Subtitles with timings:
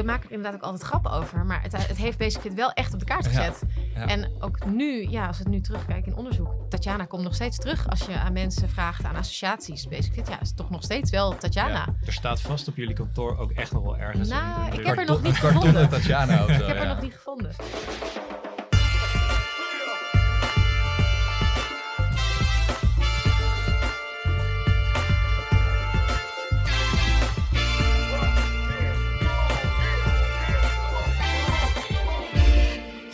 [0.00, 1.46] we maken er inderdaad ook altijd grappen over.
[1.46, 3.62] Maar het, het heeft Basic Fit wel echt op de kaart gezet.
[3.94, 4.06] ja.
[4.06, 6.54] En ook nu, ja, als we het nu terugkijken in onderzoek.
[6.68, 9.88] Tatjana komt nog steeds terug als je aan mensen vraagt, aan associaties.
[9.88, 11.72] Basic Fit, ja, is toch nog steeds wel Tatjana.
[11.72, 14.28] Ja, er staat vast op jullie kantoor ook echt nog wel ergens.
[14.28, 15.88] Nou, een- ik een- heb er nog niet gevonden.
[15.88, 17.54] Tatjana of zo, Ik heb er nog niet gevonden.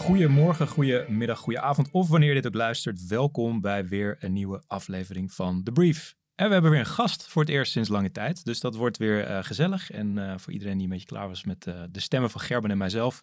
[0.06, 3.06] Goedemorgen, goedemiddag, goedenavond of wanneer je dit ook luistert.
[3.06, 6.16] Welkom bij weer een nieuwe aflevering van The Brief.
[6.34, 8.44] En we hebben weer een gast voor het eerst sinds lange tijd.
[8.44, 9.90] Dus dat wordt weer eh, gezellig.
[9.90, 12.70] En eh, voor iedereen die een beetje klaar was met eh, de stemmen van Gerben
[12.70, 13.22] en mijzelf.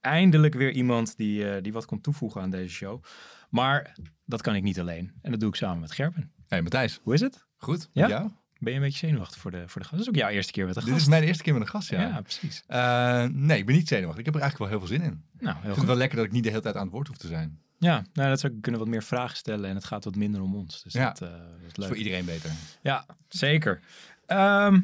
[0.00, 3.02] Eindelijk weer iemand die, die wat kon toevoegen aan deze show.
[3.50, 5.12] Maar dat kan ik niet alleen.
[5.22, 6.32] En dat doe ik samen met Gerben.
[6.46, 7.46] Hey Matthijs, Hoe is het?
[7.56, 7.88] goed?
[7.92, 8.08] Ja?
[8.08, 8.41] Ja?
[8.62, 9.90] Ben je een beetje zenuwachtig voor de, voor de gast?
[9.90, 11.02] Dat is ook jouw eerste keer met een Dit gast.
[11.04, 12.00] is mijn eerste keer met een gast, ja.
[12.00, 12.20] ja.
[12.20, 12.62] precies.
[12.66, 14.18] Eh, nee, ik ben niet zenuwachtig.
[14.20, 15.24] Ik heb er eigenlijk wel heel veel zin in.
[15.34, 15.76] Ik Nou, heel vind goed.
[15.76, 17.60] het wel lekker dat ik niet de hele tijd aan het woord hoef te zijn.
[17.78, 20.40] Ja, nou, dat zou ik kunnen wat meer vragen stellen en het gaat wat minder
[20.42, 20.82] om ons.
[20.82, 21.04] Dus Ja.
[21.06, 21.86] dat, eh, dat is leuk.
[21.88, 22.50] voor iedereen beter.
[22.82, 23.80] Ja, zeker.
[24.26, 24.80] Ehm,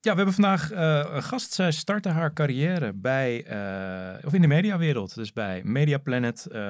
[0.00, 1.52] ja, we hebben vandaag eh, een gast.
[1.52, 5.14] Zij startte haar carrière bij, eh, of in de mediawereld.
[5.14, 6.60] Dus bij Media Planet, eh,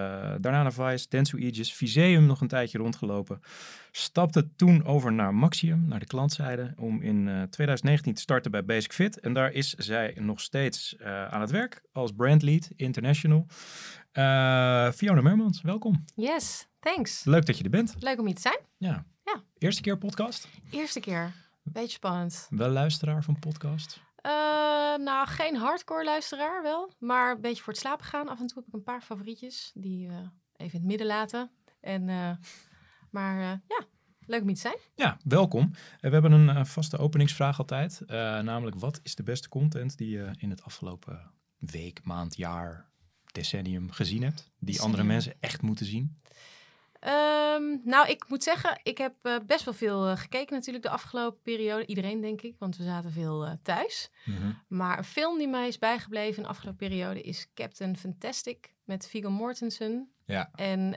[0.41, 3.41] daarna naar Vice, Dentsu Aegis, Viseum nog een tijdje rondgelopen.
[3.91, 8.65] Stapte toen over naar Maxium, naar de klantzijde, om in eh, 2019 te starten bij
[8.65, 9.21] Basic Fit.
[9.21, 10.97] En daar is zij nog steeds
[11.31, 13.47] aan het werk als brandlead international.
[14.95, 16.05] Fiona Mermans, welkom.
[16.15, 17.25] Yes, thanks.
[17.25, 17.95] Leuk dat je er bent.
[17.99, 18.59] Leuk om hier te zijn.
[18.77, 19.05] Ja.
[19.25, 19.43] Ja.
[19.59, 20.49] Eerste keer podcast?
[20.71, 21.33] Eerste keer.
[21.73, 22.47] Beetje spannend.
[22.51, 24.01] Wel luisteraar van podcast?
[24.17, 24.33] Eh,
[24.97, 26.93] nou, geen hardcore luisteraar wel.
[26.99, 28.29] Maar een beetje voor het slapen gaan.
[28.29, 29.71] Af en toe heb ik een paar favorietjes.
[29.75, 31.51] Die eh, even in het midden laten.
[31.81, 32.31] En, eh,
[33.11, 33.87] maar ja,
[34.27, 34.79] leuk om hier te zijn.
[34.95, 35.71] Ja, welkom.
[36.01, 38.03] We hebben een vaste openingsvraag altijd.
[38.43, 42.91] namelijk, wat is de beste content die je in het afgelopen week, maand, jaar,
[43.33, 44.51] decennium gezien hebt?
[44.59, 46.21] Die andere mensen echt moeten zien?
[47.01, 50.91] Ehm, nou, ik moet zeggen, ik heb eh, best wel veel eh, gekeken natuurlijk de
[50.91, 51.87] afgelopen periode.
[51.87, 54.11] Iedereen, denk ik, want we zaten veel eh, thuis.
[54.69, 59.09] Maar een film die mij is bijgebleven in de afgelopen periode is Captain Fantastic met
[59.09, 60.13] Viggo Mortensen.
[60.27, 60.51] Ja.
[60.55, 60.97] En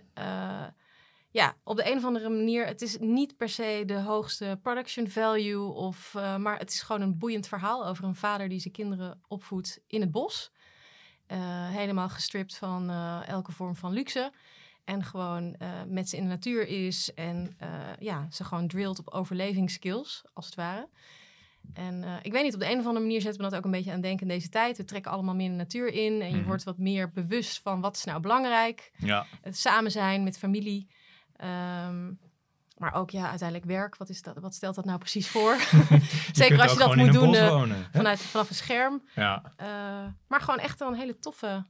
[1.29, 5.07] ja, op de een of andere manier, het is niet per se de hoogste production
[5.07, 9.21] value, of, maar het is gewoon een boeiend verhaal over een vader die zijn kinderen
[9.27, 10.51] opvoedt in het bos.
[11.71, 12.89] Helemaal gestript van
[13.25, 14.31] elke vorm van luxe.
[14.83, 17.13] En gewoon eh, met ze in de natuur is.
[17.13, 20.87] En eh, ja, ze gewoon drillt op overlevingsskills, als het ware.
[21.73, 23.65] En eh, ik weet niet, op de een of andere manier zetten we dat ook
[23.65, 24.77] een beetje aan denken in deze tijd.
[24.77, 26.21] We trekken allemaal meer de natuur in.
[26.21, 26.45] En je Mhm.
[26.47, 28.91] wordt wat meer bewust van wat is nou belangrijk.
[28.97, 29.25] Ja.
[29.41, 30.87] Het samen zijn met familie.
[31.35, 32.11] Ehm,
[32.77, 33.97] maar ook ja, uiteindelijk werk.
[33.97, 35.55] Wat, is dat, wat stelt dat nou precies voor?
[36.31, 39.03] Zeker als je dat moet doen wonen, vanuit, vanaf een scherm.
[39.15, 39.53] Ja,
[40.27, 41.65] maar gewoon echt wel een hele toffe,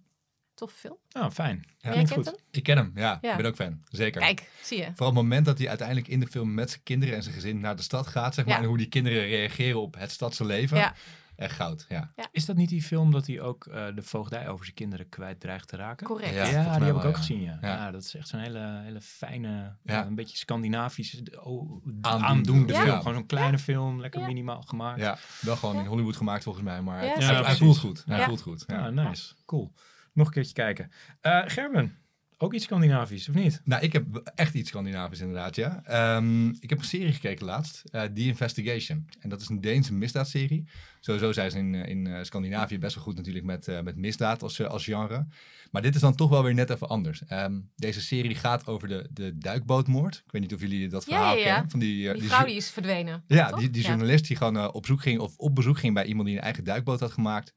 [0.68, 0.78] toffe
[1.12, 1.32] film.
[1.32, 1.56] fijn.
[1.68, 1.72] Ja.
[1.78, 2.36] Jij Klinkt kent goed.
[2.36, 2.46] hem?
[2.52, 3.18] Ik ken hem, ja.
[3.22, 3.32] Ja.
[3.32, 3.80] Ik ben ook fan.
[3.90, 4.22] Zeker.
[4.22, 4.86] Kijk, zie je.
[4.86, 7.60] Vooral het moment dat hij uiteindelijk in de film met zijn kinderen en zijn gezin
[7.60, 8.54] naar de stad gaat, zeg maar.
[8.56, 8.60] Ja.
[8.62, 10.78] En hoe die kinderen reageren op het stadse leven.
[10.78, 10.94] Ja.
[11.36, 12.14] Echt goud, ja.
[12.32, 15.40] Is dat niet die film dat hij ook eh, de voogdij over zijn kinderen kwijt
[15.40, 16.08] dreigt te raken?
[16.08, 16.34] Correct.
[16.34, 16.46] Ja.
[16.46, 17.18] Ja, die heb ik ook ja.
[17.18, 17.58] gezien, ja.
[17.62, 17.68] ja.
[17.68, 17.92] Ja.
[17.92, 19.78] dat is echt zo'n hele, hele fijne, Ja.
[19.84, 22.08] ja, een beetje Scandinavische, oh, Aandoende.
[22.28, 22.82] aandoende Ja.
[22.82, 22.98] film.
[22.98, 24.26] Gewoon zo'n kleine film, lekker Ja.
[24.28, 25.00] minimaal gemaakt.
[25.00, 25.82] Ja, wel gewoon Ja.
[25.82, 28.04] in Hollywood gemaakt volgens mij, maar Ja, het- Ja, hij, hij voelt goed.
[28.08, 28.26] Hij Ja.
[28.26, 28.64] voelt goed.
[28.68, 28.76] Ja.
[28.76, 29.34] Ja, nice.
[29.46, 29.72] Cool.
[30.14, 30.92] Nog een keertje kijken.
[31.22, 31.98] Eh Gerben,
[32.38, 33.62] ook iets Scandinavisch, of niet?
[33.64, 35.82] Nou, ik heb echt iets Scandinavisch inderdaad, ja.
[35.84, 39.08] Ehm, ik heb een serie gekeken laatst, eh The Investigation.
[39.20, 40.68] En dat is een Deense misdaadserie.
[41.00, 44.68] Sowieso zijn ze in, eh, in Scandinavië best wel goed natuurlijk met, met misdaad als,
[44.68, 45.28] als genre.
[45.72, 47.26] Maar dit is dan toch wel weer net even anders.
[47.26, 50.16] Ehm, deze serie gaat over de, de duikbootmoord.
[50.26, 51.44] Ik weet niet of jullie dat verhaal ja, ja.
[51.54, 51.70] kennen.
[51.70, 53.24] Van die, Die die vrouw die is verdwenen.
[53.28, 53.60] Ja, toch?
[53.60, 56.38] die, die journalist die gewoon op zoek ging of op bezoek ging bij iemand die
[56.38, 57.54] een eigen duikboot had gemaakt.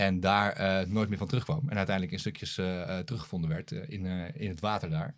[0.00, 1.68] En daar eh, nooit meer van terugkwam.
[1.68, 5.14] En uiteindelijk in stukjes eh, eh, teruggevonden werd in, in het water daar.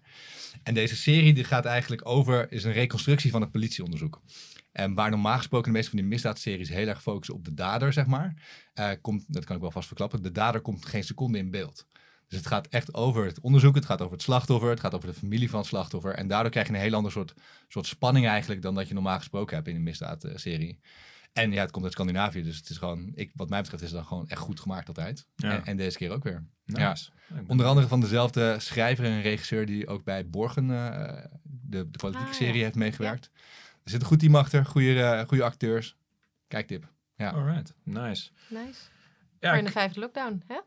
[0.63, 4.23] En deze serie die gaat eigenlijk over, is een reconstructie van het politieonderzoek.
[4.73, 7.93] En waar normaal gesproken de meeste van die misdaadseries heel erg focussen op de dader,
[7.93, 8.35] zeg maar.
[9.01, 11.87] komt, dat kan ik wel vast verklappen, de dader komt geen seconde in beeld.
[12.29, 15.09] Dus het gaat echt over het onderzoek, het gaat over het slachtoffer, het gaat over
[15.09, 16.15] de familie van het slachtoffer.
[16.15, 17.35] En daardoor krijg je een heel ander soort,
[17.69, 20.79] soort spanning eigenlijk dan dat je normaal gesproken hebt in een misdaadserie.
[21.33, 23.89] En ja, het komt uit Scandinavië, dus het is gewoon, ik, wat mij betreft is
[23.89, 25.27] het dan gewoon echt goed gemaakt altijd.
[25.37, 25.51] Ja.
[25.51, 26.47] En, en deze keer ook weer.
[26.65, 27.11] Nice.
[27.35, 27.43] Ja.
[27.47, 32.29] Onder andere van dezelfde schrijver en regisseur die ook bij Borgen, eh, de, de politieke
[32.31, 32.63] Ah, serie, ja.
[32.63, 33.31] heeft meegewerkt.
[33.85, 35.97] Er zit een goed team achter, goede, eh, goede acteurs.
[36.49, 36.89] Kijktip.
[37.17, 37.31] Ja.
[37.31, 38.31] Alright, nice.
[38.49, 38.81] Nice.
[39.43, 40.43] Ja, voor in de vijfde lockdown.
[40.47, 40.59] Hè?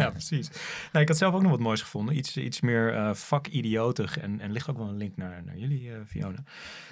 [0.00, 0.50] ja, precies.
[0.92, 2.16] Nou, ik had zelf ook nog wat moois gevonden.
[2.16, 4.18] Iets, iets meer eh vakidiotig.
[4.18, 6.42] En, en ligt ook wel een link naar, naar jullie, eh, Fiona.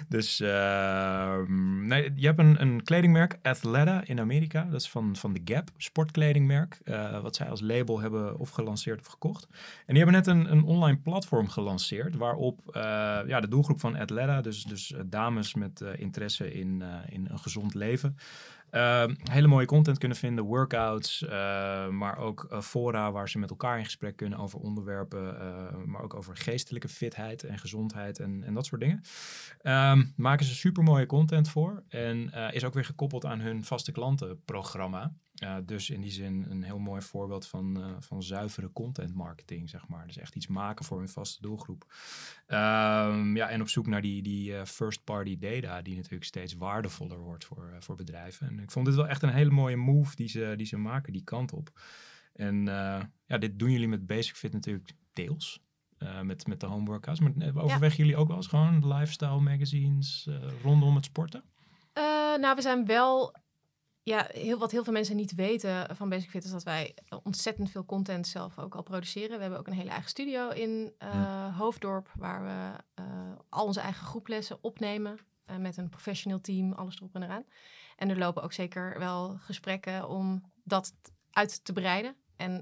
[0.07, 4.63] Dus ehm, nee, je hebt een, een kledingmerk, Athleta in Amerika.
[4.71, 6.79] Dat is van, van The Gap, sportkledingmerk.
[6.83, 9.47] eh, wat zij als label hebben of gelanceerd of gekocht.
[9.85, 12.15] En die hebben net een, een online platform gelanceerd.
[12.15, 12.81] Waarop eh,
[13.27, 17.39] ja, de doelgroep van Athleta, dus, dus dames met eh, interesse in, eh, in een
[17.39, 18.17] gezond leven.
[18.69, 23.49] Ehm, hele mooie content kunnen vinden, workouts, eh, maar ook eh, fora waar ze met
[23.49, 28.43] elkaar in gesprek kunnen over onderwerpen, eh, maar ook over geestelijke fitheid en gezondheid en,
[28.43, 29.01] en dat soort dingen.
[29.61, 33.63] Ehm, maken ze super mooie content voor en eh, is ook weer gekoppeld aan hun
[33.63, 35.13] vaste klantenprogramma.
[35.37, 39.69] Eh, dus in die zin een heel mooi voorbeeld van, eh, van zuivere content marketing,
[39.69, 40.07] zeg maar.
[40.07, 41.93] Dus echt iets maken voor hun vaste doelgroep.
[42.47, 46.53] Ehm, ja, en op zoek naar die, die eh, first party data, die natuurlijk steeds
[46.53, 48.47] waardevoller wordt voor, voor bedrijven.
[48.47, 51.13] En ik vond dit wel echt een hele mooie move die ze, die ze maken,
[51.13, 51.81] die kant op.
[52.33, 52.65] En
[53.25, 55.65] ja, dit doen jullie met Basic Fit natuurlijk deels.
[56.23, 57.19] met, met de home workouts.
[57.19, 60.29] Maar overwegen jullie ook wel eens gewoon lifestyle magazines
[60.63, 61.43] rondom het sporten?
[62.39, 63.35] Nou, we zijn wel.
[64.07, 67.71] Ja, heel, wat heel veel mensen niet weten van Basic Fit is dat wij ontzettend
[67.71, 69.35] veel content zelf ook al produceren.
[69.35, 73.05] We hebben ook een hele eigen studio in eh, Hoofddorp, waar we eh,
[73.49, 75.17] al onze eigen groeplessen opnemen.
[75.45, 77.45] eh, met een professioneel team, alles erop en eraan.
[77.95, 80.93] En er lopen ook zeker wel gesprekken om dat
[81.31, 82.15] uit te breiden.
[82.35, 82.61] En,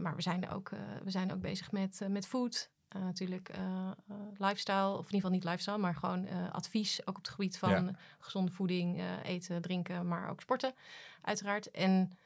[0.00, 0.70] maar we zijn, er ook,
[1.04, 2.70] we zijn ook bezig met, met food.
[2.94, 7.00] Eh, natuurlijk eh, eh, lifestyle, of in ieder geval niet lifestyle, maar gewoon advies.
[7.06, 7.90] Ook op het gebied van Ja.
[8.18, 10.74] gezonde voeding, eten, drinken, maar ook sporten,
[11.22, 11.70] uiteraard.
[11.70, 12.16] En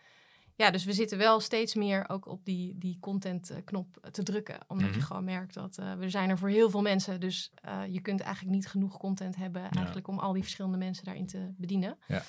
[0.55, 4.59] ja, dus we zitten wel steeds meer ook op die, die content-knop te drukken.
[4.67, 4.99] Omdat Mhm.
[4.99, 7.21] je gewoon merkt dat we zijn er voor heel veel mensen.
[7.21, 7.53] Dus
[7.91, 11.53] je kunt eigenlijk niet genoeg content hebben eigenlijk om al die verschillende mensen daarin te
[11.57, 11.99] bedienen.
[12.07, 12.23] Ja.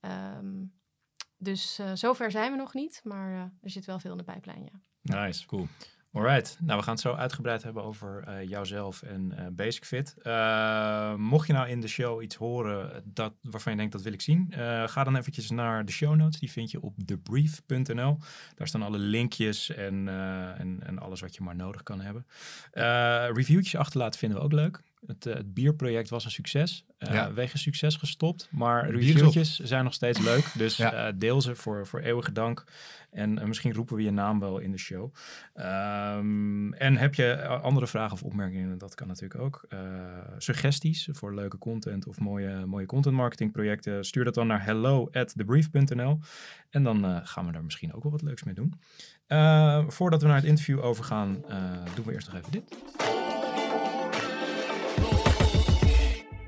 [0.00, 0.64] Ehm,
[1.36, 3.30] dus zover zijn we nog niet, maar
[3.62, 4.80] er zit wel veel in de pijplijn, ja.
[5.26, 5.46] Nice.
[5.46, 5.66] Cool.
[6.14, 10.14] Alright, nou we gaan het zo uitgebreid hebben over eh, jouzelf en eh, Basic Fit.
[10.22, 14.12] Eh, mocht je nou in de show iets horen dat, waarvan je denkt dat wil
[14.12, 14.52] ik zien,
[14.86, 16.40] ga dan eventjes naar de show notes.
[16.40, 18.18] Die vind je op thebrief.nl.
[18.54, 20.08] Daar staan alle linkjes en,
[20.58, 22.26] en, en alles wat je maar nodig kan hebben.
[23.34, 24.82] Reviewtjes achterlaten vinden we ook leuk.
[25.06, 26.84] Het, eh, het bierproject was een succes.
[26.98, 27.32] Eh Ja.
[27.32, 30.52] Wegens succes gestopt, maar reviewtjes zijn nog steeds leuk.
[30.58, 30.92] Dus Ja.
[30.92, 32.64] eh, deel ze voor, voor eeuwige dank.
[33.10, 35.12] En eh, misschien roepen we je naam wel in de show.
[35.54, 39.64] Ehm, en heb je eh, andere vragen of opmerkingen, dat kan natuurlijk ook.
[39.68, 39.78] Eh,
[40.38, 45.08] suggesties voor leuke content of mooie, mooie content marketing projecten, stuur dat dan naar hello
[45.12, 46.18] at thebrief.nl.
[46.70, 48.74] En dan eh, gaan we daar misschien ook wel wat leuks mee doen.
[49.26, 51.58] Eh, voordat we naar het interview overgaan, eh,
[51.94, 52.64] doen we eerst nog even dit.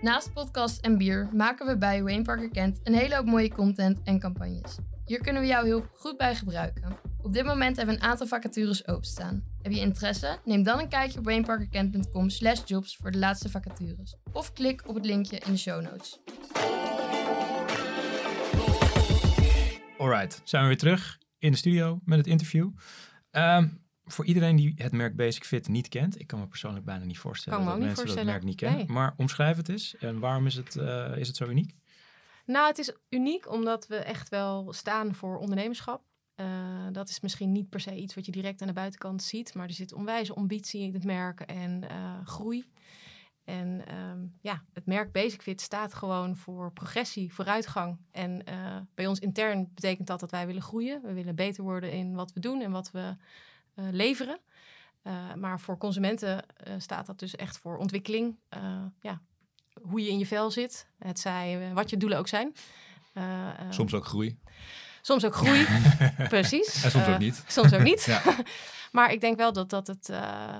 [0.00, 4.00] Naast podcast en bier maken we bij Wayne Parker Kent een hele hoop mooie content
[4.04, 4.78] en campagnes.
[5.04, 6.98] Hier kunnen we jouw hulp goed bij gebruiken.
[7.22, 9.44] Op dit moment hebben we een aantal vacatures openstaan.
[9.62, 10.38] Heb je interesse?
[10.44, 14.16] Neem dan een kijkje op wayneparkerkent.com slash jobs voor de laatste vacatures.
[14.32, 16.20] Of klik op het linkje in de show notes.
[19.98, 22.70] Alright, zijn we weer terug in de studio met het interview.
[23.31, 23.69] Ehm,
[24.06, 27.19] voor iedereen die het merk Basic Fit niet kent, ik kan me persoonlijk bijna niet
[27.19, 28.31] voorstellen dat niet mensen dat voorstellen.
[28.32, 28.79] merk niet kennen.
[28.79, 28.88] Nee.
[28.88, 31.75] Maar omschrijf het eens en waarom is het, eh, is het zo uniek?
[32.44, 36.03] Nou, het is uniek omdat we echt wel staan voor ondernemerschap.
[36.35, 36.47] Eh,
[36.93, 39.67] dat is misschien niet per se iets wat je direct aan de buitenkant ziet, maar
[39.67, 42.64] er zit onwijze ambitie in het merk en eh, groei.
[43.44, 47.99] En ehm, ja, het merk Basic Fit staat gewoon voor progressie, vooruitgang.
[48.11, 48.44] En
[48.94, 51.03] bij ons intern betekent dat dat wij willen groeien.
[51.03, 53.17] We willen beter worden in wat we doen en wat we
[53.91, 54.39] leveren.
[55.03, 58.37] Eh, maar voor consumenten eh, staat dat dus echt voor ontwikkeling.
[58.49, 59.21] Eh, ja,
[59.83, 60.87] hoe je in je vel zit.
[60.99, 62.53] Het zij eh, wat je doelen ook zijn.
[63.13, 64.39] Eh, eh, Soms ook groei.
[65.03, 65.67] soms ook groei.
[66.29, 66.83] Precies.
[66.85, 67.45] En soms Eh, ook niet.
[67.47, 68.05] Soms ook niet.
[68.11, 68.23] Ja.
[68.93, 70.59] maar ik denk wel dat, dat het, eh,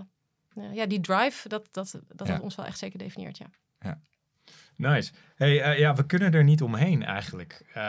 [0.55, 2.33] eh, ja, die drive, dat, dat, dat Ja.
[2.33, 3.39] het ons wel echt zeker definieert.
[3.39, 4.01] Ja.
[4.77, 5.13] Nice.
[5.35, 7.63] Hey, eh, ja, we kunnen er niet omheen eigenlijk.
[7.73, 7.83] Eh,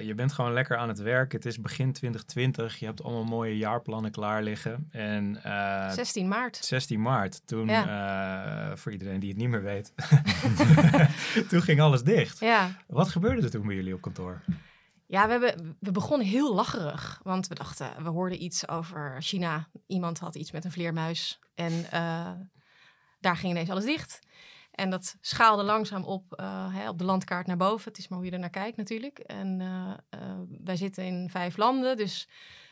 [0.00, 1.32] je bent gewoon lekker aan het werk.
[1.32, 2.76] Het is begin 2020.
[2.78, 4.88] Je hebt allemaal mooie jaarplannen klaar liggen.
[4.90, 6.56] En eh, 16 maart.
[6.56, 8.70] 16 maart, toen, Ja.
[8.70, 9.92] eh, voor iedereen die het niet meer weet,
[11.48, 12.40] toen ging alles dicht.
[12.40, 12.70] Ja.
[12.86, 14.40] Wat gebeurde er toen bij jullie op kantoor?
[15.06, 17.20] Ja, we, hebben, we begonnen heel lacherig.
[17.22, 19.68] Want we dachten, we hoorden iets over China.
[19.86, 21.38] Iemand had iets met een vleermuis.
[21.54, 22.30] En eh,
[23.20, 24.18] daar ging ineens alles dicht.
[24.80, 27.88] En dat schaalde langzaam op, eh, hè, op de landkaart naar boven.
[27.90, 29.18] Het is maar hoe je er naar kijkt natuurlijk.
[29.18, 30.28] En eh, eh,
[30.64, 31.96] wij zitten in vijf landen.
[31.96, 32.28] Dus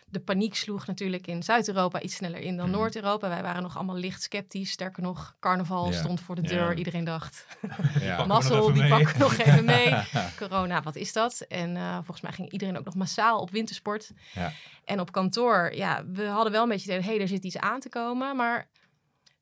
[0.07, 2.79] de paniek sloeg natuurlijk in Zuid-Europa iets sneller in dan Mhm.
[2.79, 3.29] Noord-Europa.
[3.29, 4.71] Wij waren nog allemaal licht sceptisch.
[4.71, 5.93] Sterker nog, carnaval Ja.
[5.93, 6.49] stond voor de Ja.
[6.49, 6.75] deur.
[6.79, 7.47] Iedereen dacht,
[8.01, 8.25] Ja.
[8.27, 9.95] mazzel, die pakken we nog even mee.
[10.39, 11.41] Corona, wat is dat?
[11.41, 14.11] En volgens mij ging iedereen ook nog massaal op wintersport.
[14.35, 14.53] Ja.
[14.85, 17.81] En op kantoor, ja, we hadden wel een beetje idee, hé, er zit iets aan
[17.81, 18.37] te komen.
[18.37, 18.69] Maar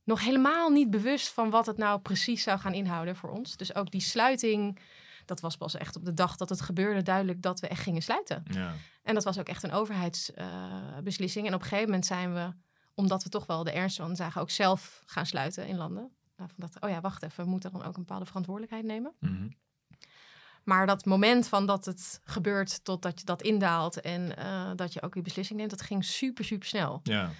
[0.06, 3.56] nog helemaal niet bewust van wat het nou precies zou gaan inhouden voor ons.
[3.56, 4.78] Dus ook die sluiting,
[5.24, 8.02] dat was pas echt op de dag dat het gebeurde duidelijk dat we echt gingen
[8.02, 8.42] sluiten.
[8.50, 8.74] Ja.
[9.02, 11.46] En dat was ook echt een overheidsbeslissing.
[11.46, 12.52] en op een gegeven moment zijn we,
[12.94, 16.10] omdat we toch wel de ernst van zagen, ook zelf gaan sluiten in landen.
[16.36, 19.12] Nou, van dat, oh ja, wacht even, we moeten dan ook een bepaalde verantwoordelijkheid nemen.
[19.20, 19.48] Mhm.
[20.64, 25.02] Maar dat moment van dat het gebeurt totdat je dat indaalt en eh, dat je
[25.02, 27.00] ook die beslissing neemt, dat ging super, super snel.
[27.02, 27.30] ja.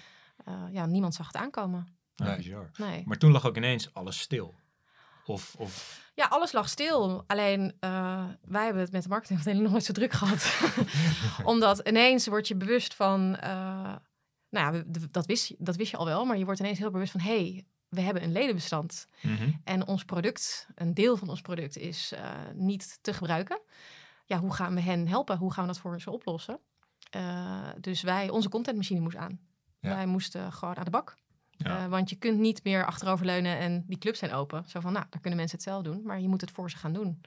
[0.45, 1.96] Eh, ja, niemand zag het aankomen.
[2.25, 2.35] Nee.
[2.35, 2.69] bizar.
[2.77, 3.03] Nee.
[3.05, 4.55] Maar toen lag ook ineens alles stil.
[5.25, 7.23] Of, of Ja, alles lag stil.
[7.27, 10.59] Alleen eh, wij hebben het met de marketingafdeling nog nooit zo druk gehad.
[11.53, 13.95] Omdat ineens word je bewust van, eh,
[14.49, 16.91] nou ja, dat wist, je, dat wist je al wel, maar je wordt ineens heel
[16.91, 19.07] bewust van, hé, hey, we hebben een ledenbestand.
[19.21, 19.51] Mhm.
[19.63, 23.61] En ons product, een deel van ons product, is eh, niet te gebruiken.
[24.25, 25.37] Ja, hoe gaan we hen helpen?
[25.37, 26.59] Hoe gaan we dat voor ze oplossen?
[27.09, 29.39] Eh, dus wij, onze contentmachine moest aan.
[29.79, 29.95] Ja.
[29.95, 31.17] Wij moesten gewoon aan de bak.
[31.57, 31.83] Ja.
[31.83, 34.63] Eh, want je kunt niet meer achteroverleunen en die clubs zijn open.
[34.67, 36.01] Zo van, nou, daar kunnen mensen het zelf doen.
[36.03, 37.21] Maar je moet het voor ze gaan doen.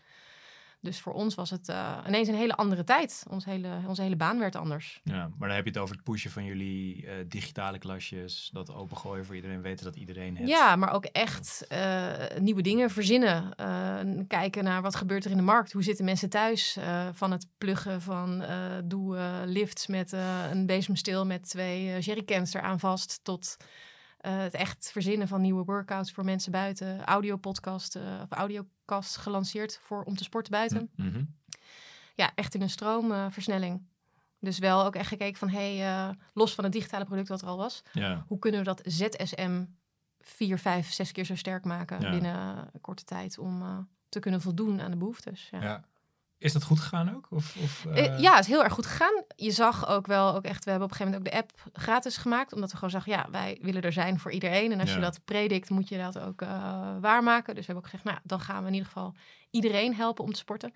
[0.83, 3.25] Dus voor ons was het eh, ineens een hele andere tijd.
[3.31, 5.01] Ons hele, onze hele baan werd anders.
[5.05, 8.51] ja, maar dan heb je het over het pushen van jullie eh, digitale klasjes.
[8.53, 10.49] Dat opengooien voor iedereen, weten dat iedereen het...
[10.49, 11.67] Ja, maar ook echt
[12.39, 13.55] nieuwe dingen verzinnen.
[14.29, 15.73] Kijken naar wat gebeurt er in de markt.
[15.73, 16.79] Hoe zitten mensen thuis?
[17.13, 18.45] Van het pluggen van
[18.85, 20.13] doe lifts met
[20.51, 23.21] een bezemstil met twee jerrycans eraan vast.
[23.23, 23.57] Tot
[24.21, 27.05] eh, het echt verzinnen van nieuwe workouts voor mensen buiten.
[27.05, 30.91] Audiopodcast eh, of audiocast gelanceerd voor om te sporten buiten.
[30.97, 31.25] Mhm.
[32.15, 33.89] Ja, echt in een stroomversnelling.
[34.43, 37.49] dus wel ook echt gekeken van, hey, eh, los van het digitale product wat er
[37.49, 38.25] al was, Ja.
[38.29, 39.65] hoe kunnen we dat ZSM
[40.21, 42.11] vier, vijf, zes keer zo sterk maken Ja.
[42.11, 45.49] binnen een korte tijd om te kunnen voldoen aan de behoeftes.
[45.51, 45.63] Ja.
[45.63, 45.85] Ja.
[46.41, 47.27] Is dat goed gegaan ook?
[47.31, 49.25] Of, of, Eh, eh, ja, het is heel erg goed gegaan.
[49.37, 51.71] Je zag ook wel, ook echt, we hebben op een gegeven moment ook de app
[51.83, 52.53] gratis gemaakt.
[52.53, 54.73] Omdat we gewoon zagen, ja, wij willen er zijn voor iedereen.
[54.73, 54.95] En als Ja.
[54.95, 56.49] je dat predikt, moet je dat ook eh,
[57.01, 57.55] waarmaken.
[57.55, 59.15] Dus we hebben ook gezegd, nou, dan gaan we in ieder geval
[59.51, 60.73] iedereen helpen om te sporten.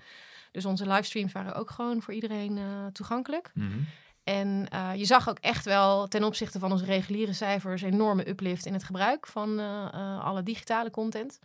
[0.53, 3.51] Dus onze livestreams waren ook gewoon voor iedereen eh, toegankelijk.
[3.55, 3.79] Mhm.
[4.25, 8.29] En eh, je zag ook echt wel ten opzichte van onze reguliere cijfers een enorme
[8.29, 11.39] uplift in het gebruik van eh, eh, alle digitale content.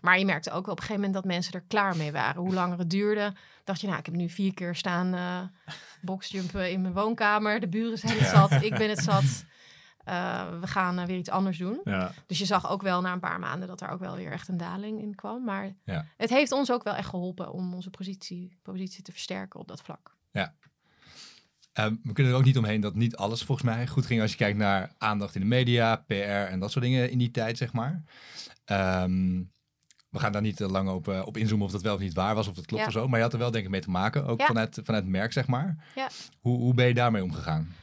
[0.00, 2.42] Maar je merkte ook op een gegeven moment dat mensen er klaar mee waren.
[2.42, 3.32] Hoe langer het duurde,
[3.64, 7.60] dacht je, nou, ik heb nu vier keer staan eh boxjumpen in mijn woonkamer.
[7.60, 8.48] De buren zijn het Ja.
[8.48, 9.44] zat, ik ben het zat.
[10.04, 11.80] Eh, we gaan eh, weer iets anders doen.
[11.84, 12.12] Ja.
[12.26, 14.48] Dus je zag ook wel na een paar maanden dat er ook wel weer echt
[14.48, 15.44] een daling in kwam.
[15.44, 16.06] Maar Ja.
[16.16, 19.82] het heeft ons ook wel echt geholpen om onze positie, positie te versterken op dat
[19.82, 20.18] vlak.
[21.72, 24.30] Ehm, we kunnen er ook niet omheen dat niet alles volgens mij goed ging als
[24.30, 27.58] je kijkt naar aandacht in de media, PR en dat soort dingen in die tijd,
[27.58, 28.02] zeg maar.
[28.64, 29.42] Ehm,
[30.10, 32.14] we gaan daar niet te lang op, eh, op inzoomen of dat wel of niet
[32.14, 32.88] waar was, of dat klopt Ja.
[32.88, 33.08] of zo.
[33.08, 34.46] Maar je had er wel denk ik mee te maken, ook Ja.
[34.46, 35.76] vanuit, vanuit het merk, zeg maar.
[35.94, 36.08] Ja.
[36.40, 37.74] Hoe, hoe ben je daarmee omgegaan?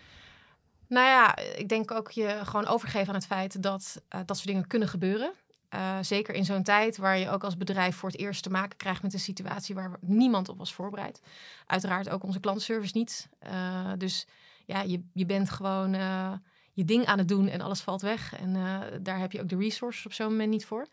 [0.87, 4.47] Nou ja, ik denk ook je gewoon overgeven aan het feit dat eh, dat soort
[4.49, 5.31] dingen kunnen gebeuren.
[5.69, 8.77] Eh, zeker in zo'n tijd waar je ook als bedrijf voor het eerst te maken
[8.77, 11.21] krijgt met een situatie waar niemand op was voorbereid.
[11.65, 13.29] Uiteraard ook onze klantenservice niet.
[13.39, 14.27] Eh, dus
[14.65, 16.31] ja, je, je bent gewoon eh,
[16.73, 18.35] je ding aan het doen en alles valt weg.
[18.35, 20.87] En eh, daar heb je ook de resources op zo'n moment niet voor.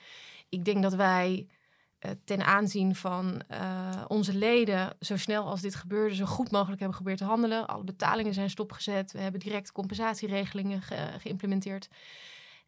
[0.49, 1.47] Ik denk dat wij
[1.99, 6.79] eh, ten aanzien van eh, onze leden zo snel als dit gebeurde, zo goed mogelijk
[6.81, 7.67] hebben geprobeerd te handelen.
[7.67, 9.13] Alle betalingen zijn stopgezet.
[9.13, 11.89] We hebben direct compensatieregelingen ge- geïmplementeerd.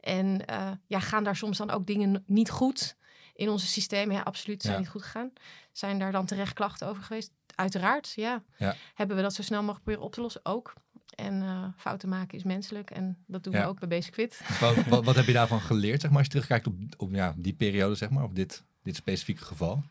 [0.00, 2.96] En eh, ja, gaan daar soms dan ook dingen niet goed
[3.34, 4.14] in onze systemen?
[4.14, 4.80] Ja, absoluut, zijn Ja.
[4.80, 5.32] niet goed gegaan.
[5.72, 7.32] Zijn daar dan terecht klachten over geweest?
[7.54, 8.42] Uiteraard, ja.
[8.56, 8.74] Ja.
[8.94, 10.40] Hebben we dat zo snel mogelijk proberen op te lossen?
[10.44, 10.72] Ook.
[11.14, 13.62] En eh, fouten maken is menselijk en dat doen Ja.
[13.62, 14.40] we ook bij Basic Fit.
[14.60, 17.34] Wat, wat, wat heb je daarvan geleerd, zeg maar, als je terugkijkt op, op ja,
[17.36, 19.82] die periode, zeg maar, op dit, dit specifieke geval?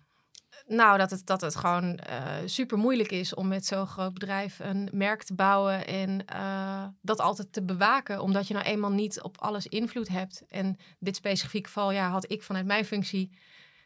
[0.67, 1.99] Nou, dat het, dat het gewoon
[2.45, 7.19] super moeilijk is om met zo'n groot bedrijf een merk te bouwen en eh, dat
[7.19, 10.43] altijd te bewaken, omdat je nou eenmaal niet op alles invloed hebt.
[10.47, 13.37] En dit specifieke geval, ja, had ik vanuit mijn functie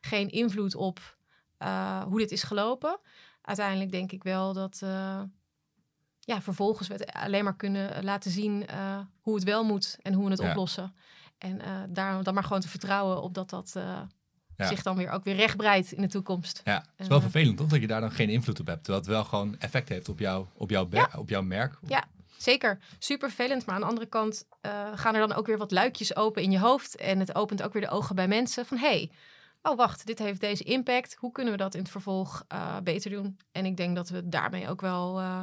[0.01, 1.17] geen invloed op
[1.57, 2.99] eh, hoe dit is gelopen.
[3.41, 5.21] Uiteindelijk denk ik wel dat, eh,
[6.29, 10.13] ja, vervolgens we het alleen maar kunnen laten zien eh, hoe het wel moet en
[10.13, 10.49] hoe we het Ja.
[10.49, 10.95] oplossen.
[11.37, 13.99] En eh, daar dan maar gewoon te vertrouwen op dat dat eh,
[14.57, 14.67] Ja.
[14.67, 16.61] zich dan weer ook weer rechtbreidt in de toekomst.
[16.63, 18.83] Ja, het is wel Eh, vervelend toch, dat je daar dan geen invloed op hebt.
[18.83, 21.77] Terwijl het wel gewoon effect heeft op, jou, op, jouw, op jouw merk.
[21.87, 22.03] Ja.
[22.37, 23.65] Zeker, super vervelend.
[23.65, 26.51] Maar aan de andere kant eh, gaan er dan ook weer wat luikjes open in
[26.51, 26.95] je hoofd.
[26.95, 28.77] En het opent ook weer de ogen bij mensen van...
[28.77, 29.11] hey,
[29.61, 31.15] oh wacht, dit heeft deze impact.
[31.19, 33.39] Hoe kunnen we dat in het vervolg eh, beter doen?
[33.51, 35.41] En ik denk dat we daarmee ook wel eh,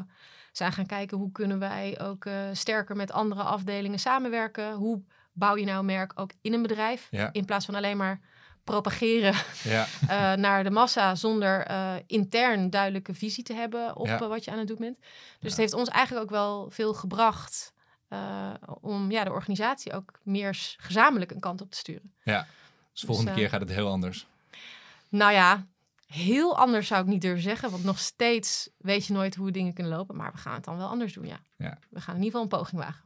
[0.56, 4.72] zijn gaan kijken hoe kunnen wij ook eh, sterker met andere afdelingen samenwerken.
[4.74, 7.08] Hoe bouw je nou een merk ook in een bedrijf?
[7.10, 7.28] Ja.
[7.32, 8.20] In plaats van alleen maar
[8.64, 14.28] propageren Ja, eh, naar de massa zonder eh, intern duidelijke visie te hebben op Ja.
[14.28, 14.98] wat je aan het doen bent.
[14.98, 15.08] Dus
[15.40, 15.48] Ja.
[15.48, 17.74] het heeft ons eigenlijk ook wel veel gebracht
[18.80, 22.14] om ja, de organisatie ook meer gezamenlijk een kant op te sturen.
[22.24, 24.26] dus volgende eh, keer gaat het heel anders.
[25.08, 25.66] Nou ja,
[26.06, 29.72] heel anders zou ik niet durven zeggen, want nog steeds weet je nooit hoe dingen
[29.72, 31.38] kunnen lopen, maar we gaan het dan wel anders doen, ja.
[31.56, 31.78] Ja.
[31.90, 33.04] We gaan in ieder geval een poging wagen.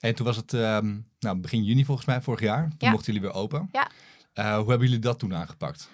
[0.00, 2.62] En toen was het ehm, nou, begin juni volgens mij, vorig jaar.
[2.62, 2.90] Toen Ja.
[2.90, 3.68] mochten jullie weer open.
[3.72, 3.90] Ja.
[4.32, 5.90] Eh, hoe hebben jullie dat toen aangepakt?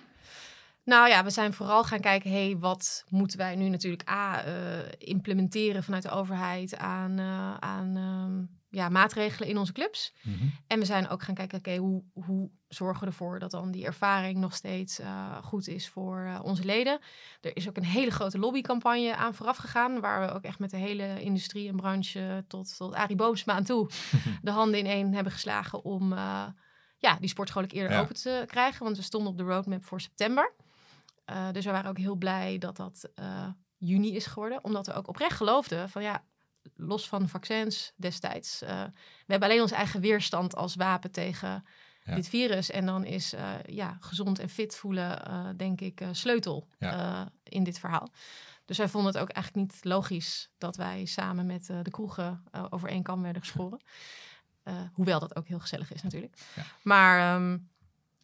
[0.84, 4.52] Nou ja, we zijn vooral gaan kijken, hey, wat moeten wij nu natuurlijk A, eh,
[4.98, 10.14] implementeren vanuit de overheid aan, eh, aan ehm, ja, maatregelen in onze clubs.
[10.66, 13.84] En we zijn ook gaan kijken, oké, hoe, hoe zorgen we ervoor dat dan die
[13.84, 16.98] ervaring nog steeds eh, goed is voor eh, onze leden.
[17.40, 20.70] Er is ook een hele grote lobbycampagne aan vooraf gegaan, waar we ook echt met
[20.70, 23.88] de hele industrie en branche tot, tot Arie Boomsma aan toe
[24.42, 26.46] de handen in één hebben geslagen om eh,
[26.96, 28.00] ja, die sportscholen eerder Ja.
[28.00, 28.84] open te krijgen.
[28.84, 30.54] Want we stonden op de roadmap voor september.
[31.52, 33.10] Dus we waren ook heel blij dat dat
[33.76, 34.64] juni is geworden.
[34.64, 36.24] Omdat we ook oprecht geloofden van ja,
[36.76, 38.62] los van vaccins destijds.
[38.62, 38.82] eh,
[39.26, 41.64] we hebben alleen onze eigen weerstand als wapen tegen
[42.04, 42.14] Ja.
[42.14, 42.70] dit virus.
[42.70, 47.28] En dan is eh, ja, gezond en fit voelen, eh, denk ik, sleutel Ja.
[47.42, 48.08] in dit verhaal.
[48.64, 52.88] Dus wij vonden het ook eigenlijk niet logisch dat wij samen met de kroegen over
[52.88, 53.80] één kam werden geschoren.
[54.92, 56.34] Hoewel dat ook heel gezellig is natuurlijk.
[56.54, 56.62] Ja.
[56.82, 57.58] Maar ehm,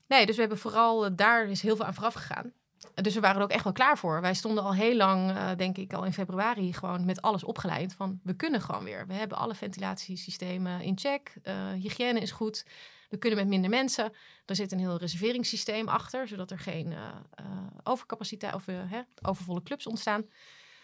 [0.08, 2.52] nee, dus we hebben vooral, daar is heel veel aan vooraf gegaan.
[2.94, 4.20] Dus we waren er ook echt wel klaar voor.
[4.20, 7.94] Wij stonden al heel lang, eh, denk ik al in februari, gewoon met alles opgeleid.
[7.94, 9.06] Van we kunnen gewoon weer.
[9.06, 11.34] We hebben alle ventilatiesystemen in check.
[11.42, 12.66] eh, hygiëne is goed.
[13.08, 14.12] We kunnen met minder mensen.
[14.46, 17.08] Er zit een heel reserveringssysteem achter, zodat er geen eh,
[17.82, 18.64] overcapaciteit of
[19.22, 20.24] overvolle clubs ontstaan.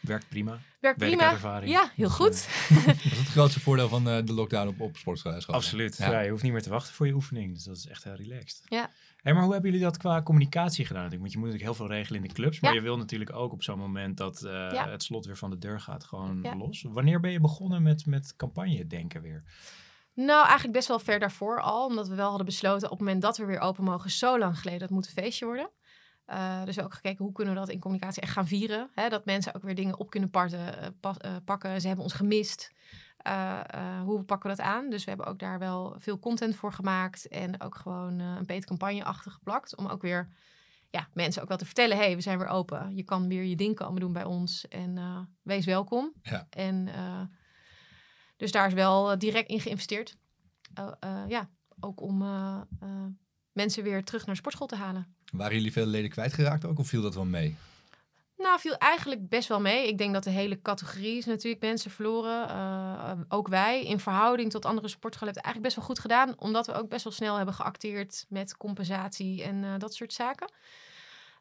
[0.01, 0.59] Werkt prima.
[0.81, 1.61] Werkt prima.
[1.65, 2.49] Ja, heel Dus, goed.
[2.87, 4.97] Dat is het grootste voordeel van eh, de lockdown op, op.
[5.47, 5.97] Absoluut.
[5.97, 6.11] Ja.
[6.11, 6.21] Ja.
[6.21, 7.55] je hoeft niet meer te wachten voor je oefening.
[7.55, 8.63] Dus dat is echt heel relaxed.
[8.69, 8.91] Ja.
[9.23, 11.03] Hey, maar hoe hebben jullie dat qua communicatie gedaan?
[11.03, 11.21] natuurlijk?
[11.21, 12.61] Want je moet natuurlijk heel veel regelen in de clubs.
[12.61, 12.77] Maar Ja.
[12.77, 14.89] je wil natuurlijk ook op zo'n moment dat eh, Ja.
[14.89, 16.57] het slot weer van de deur gaat gewoon Ja.
[16.57, 16.85] los.
[16.89, 19.43] Wanneer ben je begonnen met, met campagne denken weer?
[20.15, 21.87] Nou, eigenlijk best wel ver daarvoor al.
[21.87, 24.59] Omdat we wel hadden besloten op het moment dat we weer open mogen, zo lang
[24.59, 25.71] geleden, dat moet een feestje worden.
[26.31, 28.91] Eh, dus we hebben ook gekeken hoe kunnen we dat in communicatie echt gaan vieren.
[28.95, 29.09] Hè?
[29.09, 31.81] Dat mensen ook weer dingen op kunnen parten, eh, eh, pakken.
[31.81, 32.73] Ze hebben ons gemist.
[34.05, 34.91] Hoe pakken we dat aan?
[34.91, 37.29] Dus we hebben ook daar wel veel content voor gemaakt.
[37.29, 39.77] En ook gewoon een beter campagne achter geplakt.
[39.77, 40.29] Om ook weer
[40.91, 41.97] ja, mensen ook wel te vertellen.
[41.97, 42.97] hey, we zijn weer open.
[42.97, 44.69] Je kan weer je ding komen doen bij ons.
[44.69, 44.99] En
[45.43, 46.13] wees welkom.
[46.23, 46.47] Ja.
[46.51, 46.89] En
[48.37, 50.17] dus daar is wel direct in geïnvesteerd.
[51.27, 51.49] Ja,
[51.81, 52.23] ook om
[53.53, 55.17] mensen weer terug naar de sportschool te halen.
[55.31, 57.57] Waren jullie veel leden kwijtgeraakt ook of viel dat wel mee?
[58.41, 59.89] Nou, viel eigenlijk best wel mee.
[59.89, 62.49] Ik denk dat de hele categorie is natuurlijk mensen verloren.
[62.49, 66.49] Eh, ook wij in verhouding tot andere sportscholen hebben het eigenlijk best wel goed gedaan.
[66.49, 70.53] Omdat we ook best wel snel hebben geacteerd met compensatie en eh, dat soort zaken.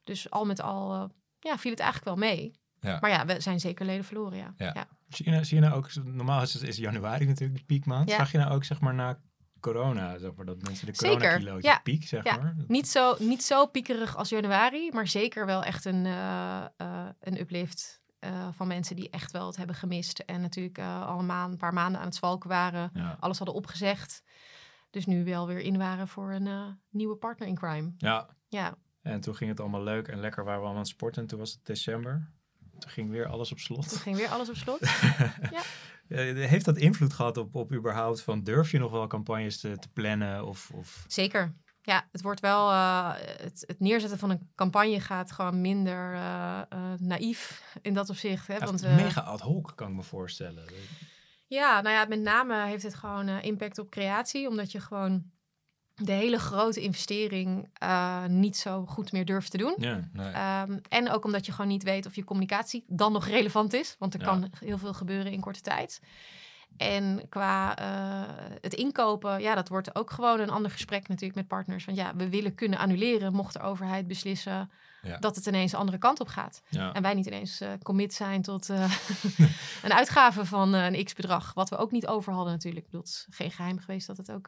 [0.03, 1.03] Dus al met al eh,
[1.39, 2.51] ja, viel het eigenlijk wel mee.
[2.79, 2.97] Ja.
[3.01, 4.53] Maar ja, we zijn zeker leden verloren, ja.
[4.57, 4.71] Ja.
[4.73, 4.87] ja.
[5.07, 8.09] Zie je nou, zie je nou ook, normaal is, het, is januari natuurlijk de piekmaand.
[8.09, 8.17] Ja.
[8.17, 9.19] Zag je nou ook zeg maar na
[9.59, 11.79] corona, zeg maar, dat mensen de coronakilo's ja.
[11.83, 12.37] piek, zeg Ja.
[12.37, 12.55] maar?
[12.67, 17.39] Niet zo, niet zo piekerig als januari, maar zeker wel echt een, eh, eh, een
[17.39, 20.19] uplift eh, van mensen die echt wel het hebben gemist.
[20.19, 23.17] En natuurlijk eh, al een, paar maanden aan het zwalken waren, Ja.
[23.19, 24.23] alles hadden opgezegd.
[24.89, 27.93] Dus nu wel weer in waren voor een nieuwe partner in crime.
[27.97, 30.97] ja, Ja, en toen ging het allemaal leuk en lekker, waren we allemaal aan het
[30.97, 31.21] sporten.
[31.21, 32.31] En toen was het december.
[32.79, 33.95] Toen ging weer alles op toen slot.
[33.95, 34.79] ging weer alles op slot.
[35.51, 35.59] Eh,
[36.09, 39.89] Heeft dat invloed gehad op, op überhaupt van durf je nog wel campagnes te, te
[39.89, 40.45] plannen?
[40.45, 41.03] Of, of...
[41.07, 41.53] Zeker.
[41.81, 42.69] Ja, het wordt wel.
[42.69, 48.09] eh, het, het neerzetten van een campagne gaat gewoon minder eh, eh, naïef in dat
[48.09, 48.47] opzicht.
[48.47, 48.53] Hè?
[48.55, 50.63] Ja, Want, eh, mega ad hoc, kan ik me voorstellen.
[51.47, 55.23] Ja, nou ja, met name heeft het gewoon eh, impact op creatie, omdat je gewoon
[55.99, 59.75] de hele grote investering eh, niet zo goed meer durft te doen.
[59.77, 60.27] Ja, Nee.
[60.31, 63.95] Ehm, en ook omdat je gewoon niet weet of je communicatie dan nog relevant is,
[63.99, 64.25] want er Ja.
[64.25, 66.01] kan heel veel gebeuren in korte tijd.
[66.77, 71.47] En qua eh, het inkopen, ja, dat wordt ook gewoon een ander gesprek natuurlijk met
[71.47, 71.85] partners.
[71.85, 74.69] Want ja, we willen kunnen annuleren mocht de overheid beslissen
[75.01, 75.17] Ja.
[75.17, 76.61] dat het ineens de andere kant op gaat.
[76.69, 76.93] ja.
[76.93, 78.69] En wij niet ineens eh, commit zijn tot
[79.83, 81.53] een uitgave van een x-bedrag.
[81.53, 82.85] Wat we ook niet over hadden natuurlijk.
[82.85, 84.47] Ik bedoel, het is geen geheim geweest dat het ook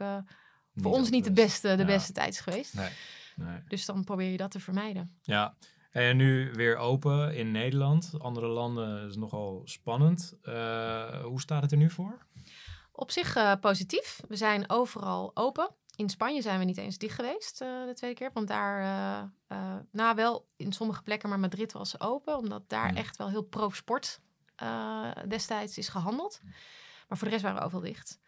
[0.76, 1.86] voor ons niet de beste, de Ja.
[1.88, 2.74] beste tijd is geweest.
[2.74, 2.90] Nee.
[3.36, 3.60] Nee.
[3.68, 5.18] Dus dan probeer je dat te vermijden.
[5.22, 5.56] Ja,
[5.92, 8.12] en nu weer open in Nederland.
[8.18, 10.38] Andere landen is nogal spannend.
[10.42, 12.26] Eh, hoe staat het er nu voor?
[12.92, 14.22] Op zich eh, positief.
[14.28, 15.70] We zijn overal open.
[15.96, 18.30] In Spanje zijn we niet eens dicht geweest eh, de tweede keer.
[18.34, 18.82] Want daar,
[19.48, 22.38] eh, nou wel in sommige plekken, maar Madrid was open.
[22.38, 22.98] Omdat daar Hmm.
[22.98, 24.20] echt wel heel pro-sport
[25.28, 26.40] destijds is gehandeld.
[27.08, 28.20] Maar voor de rest waren we overal dicht.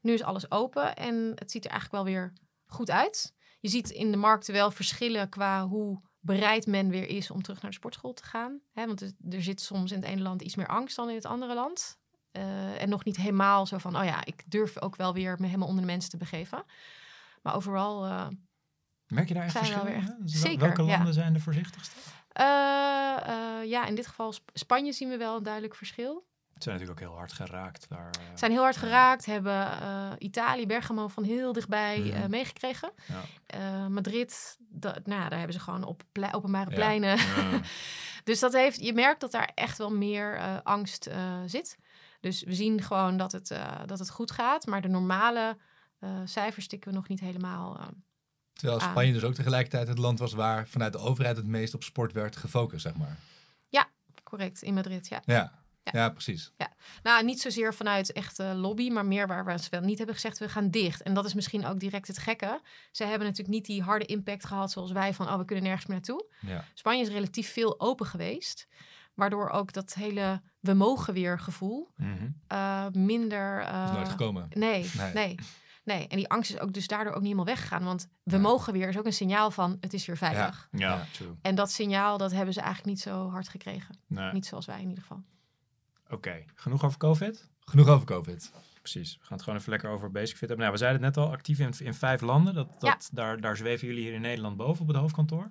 [0.00, 2.32] Nu is alles open en het ziet er eigenlijk wel weer
[2.66, 3.34] goed uit.
[3.60, 7.62] Je ziet in de markten wel verschillen qua hoe bereid men weer is om terug
[7.62, 8.60] naar de sportschool te gaan.
[8.72, 11.24] Hè, want er, zit soms in het ene land iets meer angst dan in het
[11.26, 11.98] andere land.
[12.30, 15.46] Eh, en nog niet helemaal zo van, oh ja, ik durf ook wel weer me
[15.46, 16.64] helemaal onder de mensen te begeven.
[17.42, 18.26] Maar overal, eh,
[19.06, 20.94] Merk je daar echt Zijn we wel verschil weer echt- Zeker, Welke ja.
[20.96, 21.94] landen zijn de voorzichtigste?
[22.32, 22.44] eh,
[23.70, 26.28] ja, in dit geval Sp- Spanje zien we wel een duidelijk verschil.
[26.62, 28.10] Zijn natuurlijk ook heel hard geraakt daar.
[28.10, 28.24] eh.
[28.34, 32.30] Zijn heel hard geraakt, hebben eh, Italië, Bergamo van heel dichtbij eh, Mhm.
[32.30, 32.92] meegekregen.
[33.06, 33.22] Ja.
[33.46, 36.76] Eh, Madrid, nou, ja, daar hebben ze gewoon op ple- openbare Ja.
[36.76, 37.16] pleinen.
[37.16, 37.60] Ja.
[38.24, 41.78] Dus dat heeft, je merkt dat daar echt wel meer eh, angst eh, zit.
[42.20, 44.66] Dus we zien gewoon dat het, eh, dat het goed gaat.
[44.66, 45.56] Maar de normale
[45.98, 47.78] eh, cijfers tikken we nog niet helemaal.
[47.78, 47.86] eh.
[48.52, 48.90] Terwijl aan.
[48.90, 52.12] Spanje dus ook tegelijkertijd het land was waar vanuit de overheid het meest op sport
[52.12, 53.16] werd gefocust, zeg maar.
[54.24, 55.22] correct, in Madrid, ja.
[55.24, 55.52] Ja,
[55.92, 56.00] Ja.
[56.00, 56.08] ja.
[56.08, 56.52] precies.
[57.02, 60.38] Nou, niet zozeer vanuit echte lobby, maar meer waar we ze wel niet hebben gezegd,
[60.38, 61.02] we gaan dicht.
[61.02, 62.60] En dat is misschien ook direct het gekke.
[62.90, 65.86] Ze hebben natuurlijk niet die harde impact gehad zoals wij van, oh, we kunnen nergens
[65.86, 66.26] meer naartoe.
[66.40, 66.64] Ja.
[66.74, 68.66] Spanje is relatief veel open geweest.
[69.14, 72.28] Waardoor ook dat hele we mogen weer gevoel Mhm.
[72.46, 73.60] eh, minder...
[73.60, 74.46] eh, is nooit gekomen.
[74.50, 75.12] Nee, Nee.
[75.12, 75.34] nee,
[75.84, 76.08] nee.
[76.08, 77.84] En die angst is ook dus daardoor ook niet helemaal weggegaan.
[77.84, 78.38] Want we Ja.
[78.42, 80.68] mogen weer is ook een signaal van het is weer veilig.
[80.72, 81.06] Ja, Ja.
[81.12, 81.34] true.
[81.42, 83.98] En dat signaal, dat hebben ze eigenlijk niet zo hard gekregen.
[84.06, 84.32] Nee.
[84.32, 85.22] Niet zoals wij in ieder geval.
[86.10, 87.48] Oké, genoeg over COVID?
[87.60, 88.52] Genoeg over COVID.
[88.80, 89.12] Precies.
[89.20, 90.58] We gaan het gewoon even lekker over Basic Fit hebben.
[90.58, 92.54] Nou, we zeiden het net al, actief in, in vijf landen.
[92.54, 92.90] Dat, Ja.
[92.90, 95.46] dat, daar, daar zweven jullie hier in Nederland boven op het hoofdkantoor.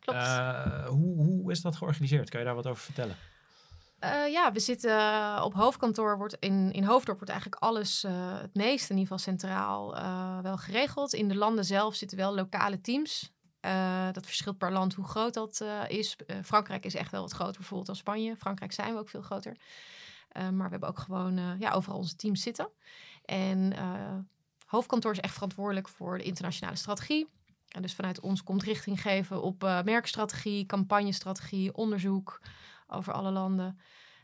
[0.00, 0.18] Klopt.
[0.18, 2.30] Eh, hoe, hoe is dat georganiseerd?
[2.30, 3.16] Kan je daar wat over vertellen?
[3.98, 6.16] Eh, ja, we zitten eh, op hoofdkantoor.
[6.18, 10.38] Wordt in, in Hoofddorp wordt eigenlijk alles, eh, het meeste in ieder geval centraal, eh,
[10.38, 11.12] wel geregeld.
[11.12, 13.32] In de landen zelf zitten wel lokale teams.
[13.64, 16.16] Eh, dat verschilt per land hoe groot dat eh, is.
[16.16, 18.36] Eh, Frankrijk is echt wel wat groter bijvoorbeeld dan Spanje.
[18.36, 19.56] Frankrijk zijn we ook veel groter.
[20.32, 22.70] Maar we hebben ook gewoon ja, overal onze teams zitten.
[23.24, 23.72] En
[24.66, 27.28] hoofdkantoor is echt verantwoordelijk voor de internationale strategie.
[27.80, 32.40] Dus vanuit ons komt richting geven op merkstrategie, campagnestrategie, onderzoek
[32.86, 33.78] over alle landen.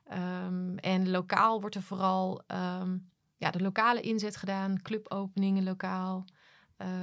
[0.05, 2.98] Ehm, en lokaal wordt er vooral ehm,
[3.37, 6.24] ja, de lokale inzet gedaan, clubopeningen lokaal.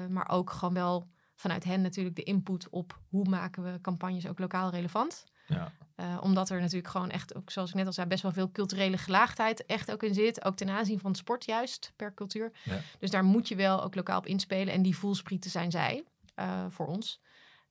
[0.10, 4.40] Maar ook gewoon wel vanuit hen natuurlijk de input op hoe maken we campagnes ook
[4.40, 5.24] lokaal relevant.
[5.48, 5.72] Ja.
[5.96, 8.52] Eh, omdat er natuurlijk gewoon echt, ook zoals ik net al zei, best wel veel
[8.52, 10.46] culturele gelaagdheid echt ook in zit.
[10.46, 12.52] Ook ten aanzien van sport juist, per cultuur.
[12.64, 12.80] Ja.
[13.00, 14.74] Dus daar moet je wel ook lokaal op inspelen.
[14.74, 16.04] En die voelsprieten zijn zij
[16.36, 17.22] eh, voor ons.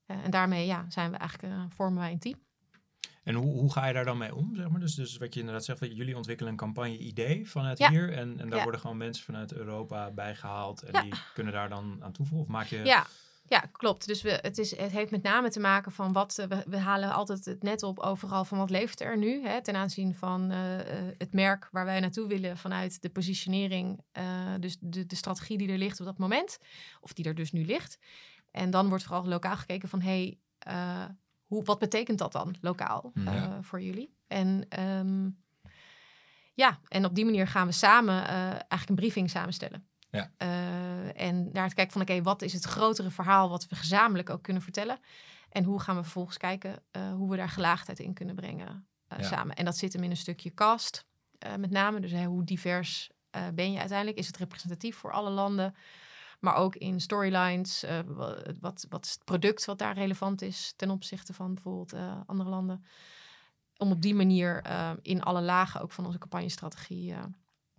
[0.06, 2.44] Eh, en daarmee ja, zijn we eigenlijk, vormen wij een team.
[3.22, 4.56] En hoe, hoe ga je daar dan mee om?
[4.56, 4.80] Zeg maar?
[4.80, 7.90] dus, dus wat je inderdaad zegt, dat jullie ontwikkelen een campagne-idee vanuit Ja.
[7.90, 8.12] hier.
[8.12, 8.62] En, en daar Ja.
[8.62, 10.82] worden gewoon mensen vanuit Europa bijgehaald.
[10.82, 12.46] En die kunnen daar dan aan toevoegen.
[12.46, 13.04] Of maak je...
[13.48, 14.06] Ja, klopt.
[14.06, 16.38] Dus we, het, is, het heeft met name te maken van wat...
[16.38, 19.46] eh, we, we halen altijd het net op overal van wat leeft er nu.
[19.46, 24.00] Hè, ten aanzien van eh, eh, het merk waar wij naartoe willen vanuit de positionering.
[24.60, 26.58] dus de, de strategie die er ligt op dat moment.
[27.00, 27.98] Of die er dus nu ligt.
[28.50, 30.00] En dan wordt vooral lokaal gekeken van...
[30.00, 30.38] Hey,
[31.46, 33.34] hoe, wat betekent dat dan lokaal Ja.
[33.34, 34.14] eh, voor jullie?
[34.26, 35.28] En ehm,
[36.54, 39.85] ja, en op die manier gaan we samen eigenlijk een briefing samenstellen.
[40.10, 40.30] Ja.
[40.36, 44.30] Eh, en naar het kijken van, oké, wat is het grotere verhaal wat we gezamenlijk
[44.30, 44.98] ook kunnen vertellen?
[45.48, 49.18] En hoe gaan we vervolgens kijken eh, hoe we daar gelaagdheid in kunnen brengen eh,
[49.18, 49.24] Ja.
[49.24, 49.56] samen?
[49.56, 51.04] En dat zit hem in een stukje cast,
[51.38, 52.00] eh, met name.
[52.00, 54.18] Dus hoe divers eh, ben je uiteindelijk?
[54.18, 55.74] Is het representatief voor alle landen?
[56.40, 60.72] Maar ook in storylines, eh, wa- wat, wat is het product wat daar relevant is
[60.76, 62.84] ten opzichte van bijvoorbeeld eh, andere landen?
[63.76, 67.24] Om op die manier eh, in alle lagen ook van onze campagnestrategie eh,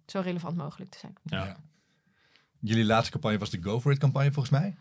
[0.05, 1.13] zo relevant mogelijk te zijn.
[1.23, 1.57] Ja.
[2.59, 2.69] Ja.
[2.69, 4.75] Jullie laatste campagne was de Go For It campagne volgens mij.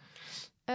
[0.64, 0.74] Eh,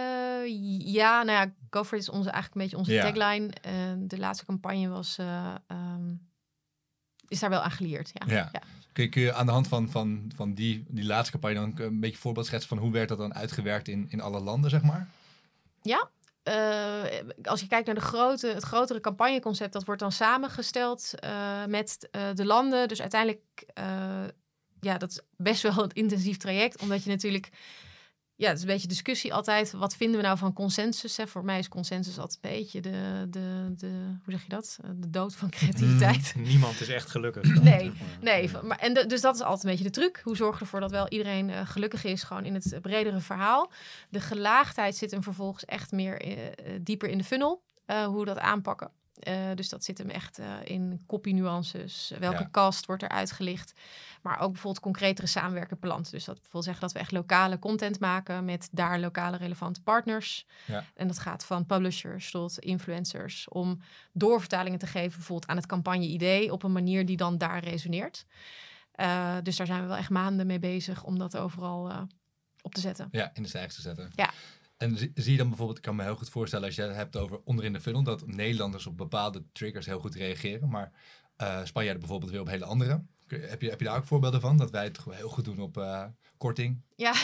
[0.92, 3.10] ja, nou ja, Go For It is onze, eigenlijk een beetje onze Ja.
[3.12, 3.50] tagline.
[3.62, 6.14] Eh, de laatste campagne was, eh, ehm,
[7.28, 8.10] is daar wel aan geleerd.
[8.14, 8.34] Ja.
[8.34, 8.48] Ja.
[8.52, 8.62] Ja.
[8.92, 11.86] Kun je, kun je aan de hand van, van, van die, die laatste campagne dan
[11.86, 14.82] een beetje voorbeeld schetsen van hoe werd dat dan uitgewerkt in, in alle landen, zeg
[14.82, 15.08] maar?
[16.42, 17.02] Eh,
[17.42, 21.10] als je kijkt naar de grote, het grotere campagneconcept, dat wordt dan samengesteld
[21.66, 22.88] met de landen.
[22.88, 23.66] Dus uiteindelijk,
[24.82, 27.48] ja, dat is best wel een intensief traject, omdat je natuurlijk,
[28.34, 29.72] ja, het is een beetje discussie altijd.
[29.72, 31.16] Wat vinden we nou van consensus?
[31.16, 31.26] Hè?
[31.26, 33.86] Voor mij is consensus altijd een beetje de, de, de
[34.24, 34.78] hoe zeg je dat?
[34.84, 36.34] Eh, De dood van creativiteit.
[36.36, 37.54] Niemand is echt gelukkig.
[37.54, 37.92] dan, Nee.
[38.20, 40.20] Nee, maar, en de- dus dat is altijd een beetje de truc.
[40.24, 43.70] Hoe zorg je ervoor dat wel iedereen eh, gelukkig is, gewoon in het bredere verhaal.
[44.10, 48.38] De gelaagdheid zit hem vervolgens echt meer eh, dieper in de funnel, hoe we dat
[48.38, 48.90] aanpakken.
[49.12, 52.12] Eh, dus dat zit hem echt eh, in copy nuances.
[52.18, 52.48] Welke Ja.
[52.50, 53.72] cast wordt er uitgelicht?
[54.22, 56.10] Maar ook bijvoorbeeld concretere samenwerken per land.
[56.10, 60.46] Dus dat wil zeggen dat we echt lokale content maken met daar lokale relevante partners.
[60.66, 60.84] Ja.
[60.94, 63.48] En dat gaat van publishers tot influencers.
[63.48, 63.80] Om
[64.12, 68.26] doorvertalingen te geven bijvoorbeeld aan het campagne-idee op een manier die dan daar resoneert.
[68.96, 72.08] Uh, dus daar zijn we wel echt maanden mee bezig om dat overal
[72.62, 73.08] op te zetten.
[73.10, 74.10] Ja, in de stijgers te zetten.
[74.14, 74.30] Ja.
[74.82, 76.94] En zie, zie je dan bijvoorbeeld, ik kan me heel goed voorstellen als je het
[76.94, 80.92] hebt over onderin de funnel, dat Nederlanders op bepaalde triggers heel goed reageren, maar
[81.42, 83.02] uh, Spanjaarden bijvoorbeeld weer op hele andere.
[83.26, 84.56] Heb je, heb je daar ook voorbeelden van?
[84.56, 86.04] Dat wij het heel goed doen op uh,
[86.36, 86.82] korting?
[86.96, 87.14] Ja,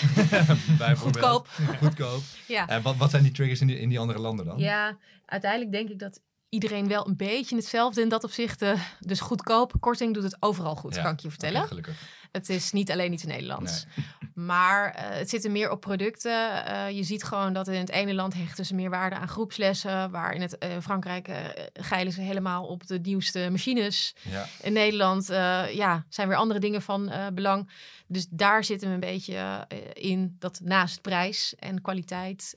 [0.96, 1.48] goedkoop.
[1.78, 2.22] Goedkoop.
[2.46, 2.68] ja.
[2.68, 4.58] En wat, wat zijn die triggers in die, in die andere landen dan?
[4.58, 8.62] Ja, uiteindelijk denk ik dat iedereen wel een beetje hetzelfde in dat opzicht.
[8.62, 11.66] Uh, dus goedkoop, korting doet het overal goed, Ja, kan ik je vertellen.
[11.66, 12.00] gelukkig.
[12.32, 13.86] Het is niet alleen iets Nederlands.
[13.96, 14.06] Nee.
[14.38, 16.64] Maar eh, het zit er meer op producten.
[16.66, 20.10] Eh, je ziet gewoon dat in het ene land hechten ze meer waarde aan groepslessen.
[20.10, 21.30] Waar in het eh, Frankrijk
[21.72, 24.14] geilen ze helemaal op de nieuwste machines.
[24.22, 25.26] Ja, In Nederland
[25.72, 27.70] ja, zijn weer andere dingen van belang.
[28.06, 32.54] Dus daar zitten we een beetje in dat naast prijs en kwaliteit.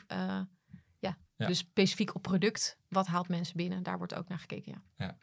[0.99, 1.47] ja, Ja.
[1.47, 2.77] dus specifiek op product.
[2.87, 3.83] Wat haalt mensen binnen?
[3.83, 4.83] Daar wordt ook naar gekeken.
[4.97, 5.17] Ja.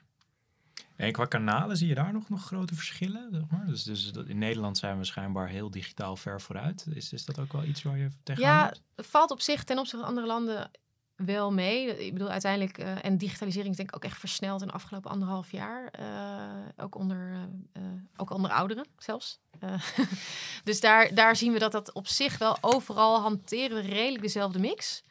[0.98, 3.28] En qua kanalen zie je daar nog, nog grote verschillen?
[3.32, 3.66] Zeg maar?
[3.66, 6.86] Dus, dus in Nederland zijn we schijnbaar heel digitaal ver vooruit.
[6.94, 9.98] Is, is dat ook wel iets waar je tegenaan Ja, valt op zich ten opzichte
[9.98, 10.70] van andere landen
[11.16, 12.06] wel mee.
[12.06, 15.10] Ik bedoel, uiteindelijk, eh, en digitalisering is denk ik ook echt versneld in de afgelopen
[15.10, 15.88] anderhalf jaar.
[15.90, 17.82] Eh, ook, onder, eh,
[18.16, 19.38] ook onder ouderen zelfs.
[20.64, 24.58] Dus daar, daar zien we dat dat op zich wel overal hanteren we redelijk dezelfde
[24.58, 25.02] mix.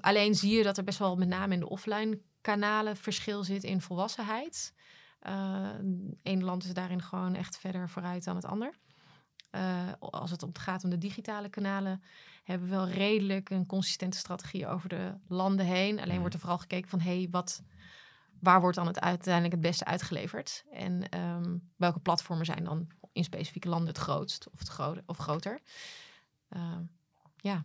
[0.00, 3.64] Alleen zie je dat er best wel met name in de offline kanalen verschil zit
[3.64, 4.74] in volwassenheid.
[6.22, 8.74] Eén land is daarin gewoon echt verder vooruit dan het ander.
[9.50, 12.02] Eh, als het om, gaat om de digitale kanalen,
[12.44, 15.96] hebben we wel redelijk een consistente strategie over de landen heen.
[15.96, 16.18] Alleen Mhm.
[16.18, 17.62] wordt er vooral gekeken van, hé, hey, wat,
[18.40, 20.64] waar wordt dan het uiteindelijk het beste uitgeleverd?
[20.72, 25.16] En ehm, welke platformen zijn dan in specifieke landen het grootst of, het gro of
[25.16, 25.60] groter?
[26.48, 26.82] Ehm,
[27.36, 27.64] ja,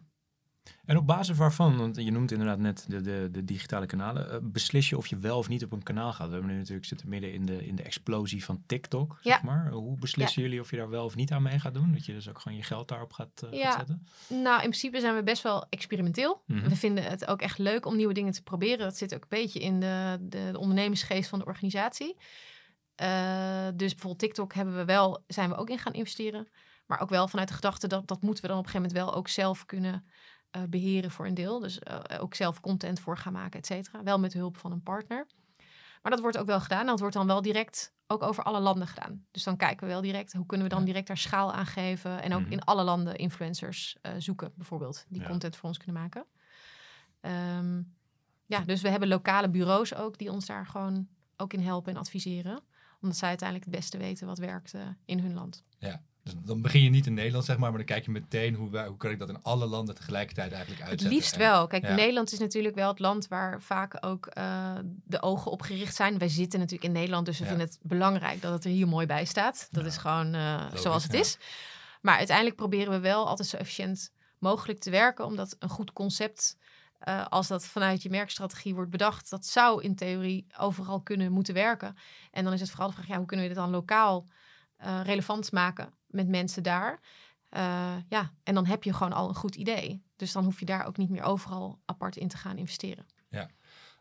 [0.86, 4.38] En op basis waarvan, want je noemt inderdaad net de, de, de digitale kanalen, eh,
[4.42, 6.28] beslis je of je wel of niet op een kanaal gaat.
[6.28, 9.32] We hebben nu natuurlijk zitten midden in de, in de explosie van TikTok, Ja.
[9.32, 9.70] zeg maar.
[9.72, 11.94] Hoe beslissen jullie of je daar wel of niet aan mee gaat doen?
[11.94, 13.66] Dat je dus ook gewoon je geld daarop gaat, eh, Ja.
[13.72, 14.08] gaat zetten?
[14.28, 16.42] Nou, in principe zijn we best wel experimenteel.
[16.46, 16.70] Mhm.
[16.70, 18.80] We vinden het ook echt leuk om nieuwe dingen te proberen.
[18.80, 22.16] Dat zit ook een beetje in de, de, de ondernemersgeest van de organisatie.
[22.96, 26.48] Eh, dus bijvoorbeeld TikTok hebben we wel, zijn we ook in gaan investeren.
[26.86, 29.08] Maar ook wel vanuit de gedachte dat dat moeten we dan op een gegeven moment
[29.12, 30.06] wel ook zelf kunnen
[30.52, 31.60] eh, beheren voor een deel.
[31.60, 34.04] Dus eh, ook zelf content voor gaan maken, et cetera.
[34.04, 35.28] Wel met hulp van een partner.
[36.02, 36.80] Maar dat wordt ook wel gedaan.
[36.80, 39.26] En dat wordt dan wel direct ook over alle landen gedaan.
[39.32, 40.86] Dus dan kijken we wel direct, hoe kunnen we dan Ja.
[40.88, 42.22] direct daar schaal aan geven.
[42.22, 42.52] En ook Mhm.
[42.52, 45.28] in alle landen influencers eh, zoeken, bijvoorbeeld, die Ja.
[45.28, 46.26] content voor ons kunnen maken.
[47.22, 47.82] Ehm,
[48.46, 51.08] ja, dus we hebben lokale bureaus ook die ons daar gewoon
[51.38, 52.62] ook in helpen en adviseren.
[53.02, 54.74] Omdat zij uiteindelijk het beste weten wat werkt
[55.06, 55.64] in hun land.
[56.34, 58.80] Dus dan begin je niet in Nederland, zeg maar, maar dan kijk je meteen hoe,
[58.80, 61.18] hoe kan ik dat in alle landen tegelijkertijd eigenlijk Het uitzetten.
[61.18, 61.68] liefst En- wel.
[61.68, 61.96] Kijk, ja.
[61.96, 66.18] Nederland is natuurlijk wel het land waar vaak ook eh, de ogen op gericht zijn.
[66.18, 67.50] Wij zitten natuurlijk in Nederland, dus we Ja.
[67.50, 69.68] vinden het belangrijk dat het er hier mooi bij staat.
[69.72, 69.90] Dat Ja.
[69.90, 71.38] is gewoon eh, zoals het is.
[72.02, 76.58] Maar uiteindelijk proberen we wel altijd zo efficiënt mogelijk te werken, omdat een goed concept,
[77.00, 81.54] eh, als dat vanuit je merkstrategie wordt bedacht, dat zou in theorie overal kunnen moeten
[81.54, 81.96] werken.
[82.32, 84.28] En dan is het vooral de vraag, ja, hoe kunnen we dit dan lokaal
[85.04, 87.00] relevant maken met mensen daar?
[87.50, 90.04] Eh, ja, en dan heb je gewoon al een goed idee.
[90.16, 93.06] Dus dan hoef je daar ook niet meer overal apart in te gaan investeren.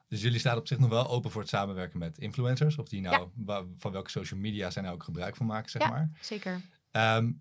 [0.09, 3.01] Dus jullie staan op zich nog wel open voor het samenwerken met influencers, of die
[3.01, 3.29] nou
[3.77, 5.89] van welke social media zij nou ook gebruik van maken, zeg Ja.
[5.89, 6.11] maar.
[6.21, 6.61] Zeker.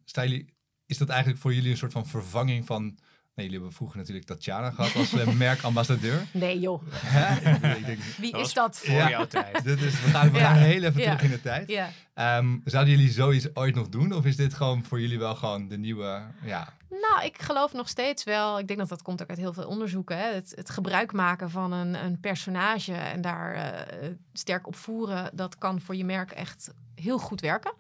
[0.06, 0.53] Staan jullie,
[0.86, 2.97] is dat eigenlijk voor jullie een soort van vervanging van...
[3.38, 6.21] Nee, jullie hebben vroeger natuurlijk Tatjana gehad als eh, merkambassadeur.
[6.32, 7.50] Nee joh, Hè?
[7.52, 8.78] Ik bedoel, ik denk, wie Dat is dat?
[8.80, 9.10] Voor Ja.
[9.10, 9.63] jouw tijd.
[9.63, 10.45] dit is, we gaan, we Ja.
[10.45, 11.06] gaan heel even Ja.
[11.15, 11.67] terug in de tijd.
[11.69, 11.89] Ja.
[12.13, 14.12] Ehm, zouden jullie zoiets ooit nog doen?
[14.13, 16.21] Of is dit gewoon voor jullie wel gewoon de nieuwe...
[16.43, 18.60] Ja, Nou, ik geloof nog steeds wel.
[18.60, 20.17] Ik denk dat dat komt ook uit heel veel onderzoeken.
[20.17, 20.34] Hè?
[20.34, 25.58] Het, het gebruik maken van een, een personage en daar eh, sterk op voeren, dat
[25.58, 27.73] kan voor je merk echt heel goed werken.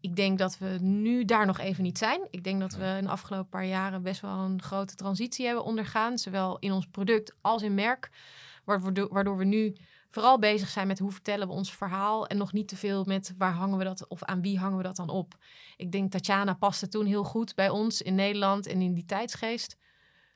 [0.00, 2.20] Ik denk dat we nu daar nog even niet zijn.
[2.30, 5.64] Ik denk dat we in de afgelopen paar jaren best wel een grote transitie hebben
[5.64, 6.18] ondergaan.
[6.18, 8.10] Zowel in ons product als in merk.
[8.64, 9.76] Waardoor, we nu
[10.10, 12.26] vooral bezig zijn met hoe vertellen we ons verhaal.
[12.26, 14.82] En nog niet te veel met waar hangen we dat of aan wie hangen we
[14.82, 15.34] dat dan op.
[15.76, 19.76] Ik denk Tatjana paste toen heel goed bij ons in Nederland en in die tijdsgeest.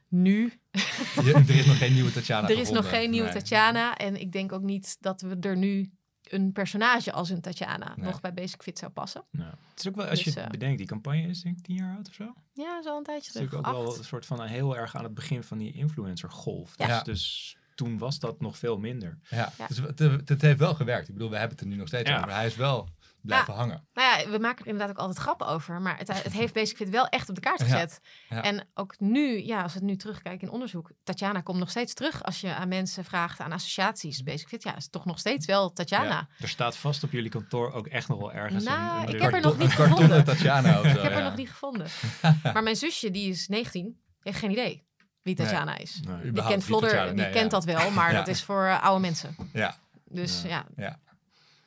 [0.09, 0.53] Nu,
[1.17, 3.37] er is nog geen nieuwe Tatjana er is nog geen nieuwe Nee.
[3.37, 3.97] Tatjana.
[3.97, 5.91] En ik denk ook niet dat we er nu
[6.31, 8.05] een personage als een Tatjana Nee.
[8.07, 9.25] nog bij Basic Fit zou passen.
[9.31, 11.59] Nou, het is ook wel, als je Dus, het eh, bedenkt, die campagne is denk
[11.59, 12.25] ik tien jaar oud of zo.
[12.25, 13.51] Het Ja, zo een tijdje is terug.
[13.51, 16.73] natuurlijk ook wel een soort van heel erg aan het begin van die influencer golf.
[16.77, 16.87] Ja.
[16.87, 17.03] Dus, Ja.
[17.03, 19.19] dus toen was dat nog veel minder.
[19.31, 19.67] Ja, Ja.
[19.67, 21.09] Dus het, het, het heeft wel gewerkt.
[21.09, 22.19] Ik bedoel, we hebben het er nu nog steeds Ja.
[22.19, 22.33] over.
[22.33, 22.89] Hij is wel
[23.23, 23.89] blijven hangen.
[23.93, 25.81] Nou ja, we maken er inderdaad ook altijd grappen over.
[25.81, 28.01] Maar het, het heeft Basic Fit wel echt op de kaart gezet.
[28.29, 28.43] ja.
[28.43, 30.91] En ook nu, ja, als we het nu terugkijken in onderzoek.
[31.05, 34.23] Tatjana komt nog steeds terug als je aan mensen vraagt, aan associaties.
[34.23, 36.09] Basic Fit, ja, is toch nog steeds wel Tatjana.
[36.09, 36.29] Ja.
[36.39, 39.21] Er staat vast op jullie kantoor ook echt nog wel ergens Nou, een, een ik
[39.23, 40.25] heb er nog niet gevonden.
[40.25, 40.97] Tatjana of zo.
[40.97, 41.19] Ik heb ja.
[41.19, 41.87] er nog niet gevonden.
[42.53, 44.89] maar mijn zusje, die is 19, heeft geen idee
[45.23, 45.47] wie Nee.
[45.47, 46.01] Tatjana is.
[46.07, 46.33] Nee.
[46.33, 48.19] Die kent Tatjana- die nee, kent dat wel, maar Ja.
[48.19, 49.37] dat is voor oude mensen.
[49.53, 50.67] Ja, Dus Ja.
[50.77, 50.99] ja.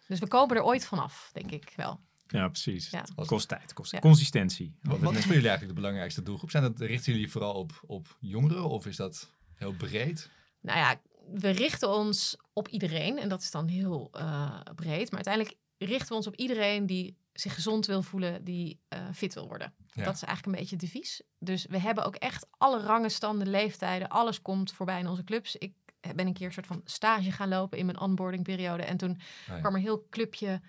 [0.08, 2.00] Dus we komen er ooit vanaf, denk ik wel.
[2.28, 2.90] Ja, precies.
[2.90, 3.06] Ja.
[3.16, 4.00] Het kost tijd, kost Ja.
[4.00, 4.76] consistentie.
[4.82, 6.52] Wat, is voor jullie eigenlijk de belangrijkste doelgroep?
[6.52, 10.30] Zijn dat, richten jullie vooral op, op jongeren of is dat heel breed?
[10.62, 11.02] Nou ja,
[11.34, 15.12] we richten ons op iedereen en dat is dan heel eh, breed.
[15.12, 19.34] Maar uiteindelijk richten we ons op iedereen die zich gezond wil voelen, die eh, fit
[19.34, 19.74] wil worden.
[19.88, 20.04] Ja.
[20.04, 21.22] Dat is eigenlijk een beetje het devies.
[21.40, 25.56] Dus we hebben ook echt alle rangen, standen, leeftijden, alles komt voorbij in onze clubs.
[25.56, 25.74] Ik
[26.16, 29.18] ben een keer een soort van stage gaan lopen in mijn onboardingperiode en toen Oh
[29.48, 29.60] ja.
[29.60, 30.62] kwam er een heel clubje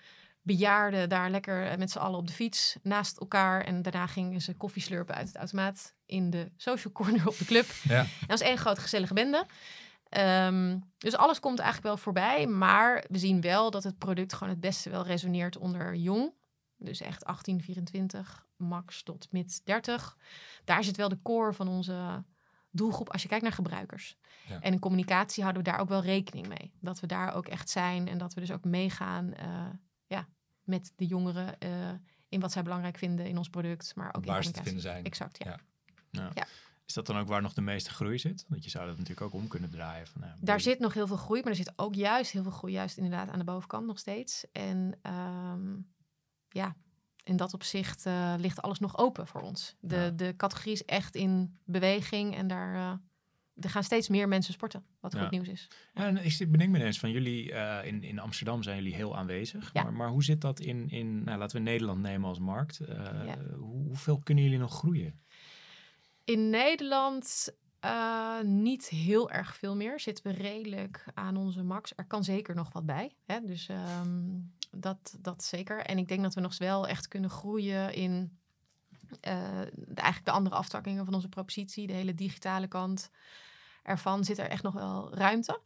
[0.42, 3.64] bejaarden daar lekker met z'n allen op de fiets naast elkaar.
[3.64, 7.44] En daarna gingen ze koffie slurpen uit het automaat in de social corner op de
[7.44, 7.66] club.
[7.82, 7.98] Ja.
[8.00, 9.46] En dat was één grote gezellige bende.
[10.08, 12.46] Ehm, dus alles komt eigenlijk wel voorbij.
[12.46, 16.32] Maar we zien wel dat het product gewoon het beste wel resoneert onder jong.
[16.76, 20.16] Dus echt 18, 24, max tot mid 30.
[20.64, 22.24] Daar zit wel de core van onze
[22.74, 24.16] doelgroep als je kijkt naar gebruikers.
[24.48, 24.60] Ja.
[24.60, 26.72] En in communicatie houden we daar ook wel rekening mee.
[26.80, 29.66] Dat we daar ook echt zijn en dat we dus ook meegaan eh,
[30.06, 30.28] ja,
[30.62, 31.70] met de jongeren eh,
[32.28, 33.94] in wat zij belangrijk vinden in ons product.
[33.94, 35.04] Maar ook in Waar ze te vinden zijn.
[35.04, 35.50] Exact, ja.
[35.50, 35.60] Ja.
[36.10, 36.30] Ja.
[36.34, 36.46] Ja.
[36.86, 38.44] Is dat dan ook waar nog de meeste groei zit?
[38.48, 40.06] Want je zou dat natuurlijk ook om kunnen draaien.
[40.06, 42.52] Van, nou, Daar zit nog heel veel groei, maar er zit ook juist heel veel
[42.52, 44.46] groei, juist inderdaad aan de bovenkant nog steeds.
[44.52, 45.76] En ehm,
[46.48, 46.76] ja,
[47.24, 49.76] in dat opzicht eh, ligt alles nog open voor ons.
[49.80, 50.10] De, Ja.
[50.10, 52.92] de categorie is echt in beweging en daar eh,
[53.64, 55.20] er gaan steeds meer mensen sporten, wat Ja.
[55.22, 55.68] goed nieuws is.
[55.94, 59.16] Ja, en ik bedenk me eens van jullie eh, in, in Amsterdam zijn jullie heel
[59.16, 59.70] aanwezig.
[59.72, 59.82] Ja.
[59.82, 62.78] Maar, maar hoe zit dat in, in nou, laten we Nederland nemen als markt?
[63.56, 65.20] Hoe, hoeveel kunnen jullie nog groeien?
[66.24, 67.52] In Nederland
[68.42, 70.00] niet heel erg veel meer.
[70.00, 71.92] Zitten we redelijk aan onze max.
[71.96, 73.16] Er kan zeker nog wat bij.
[73.24, 73.40] Hè?
[73.40, 74.30] Dus ehm,
[74.76, 75.80] dat, dat zeker.
[75.80, 78.38] En ik denk dat we nog wel echt kunnen groeien in
[79.20, 81.86] eh, de, eigenlijk de andere aftakkingen van onze propositie.
[81.86, 83.10] De hele digitale kant
[83.82, 85.60] ervan zit er echt nog wel ruimte.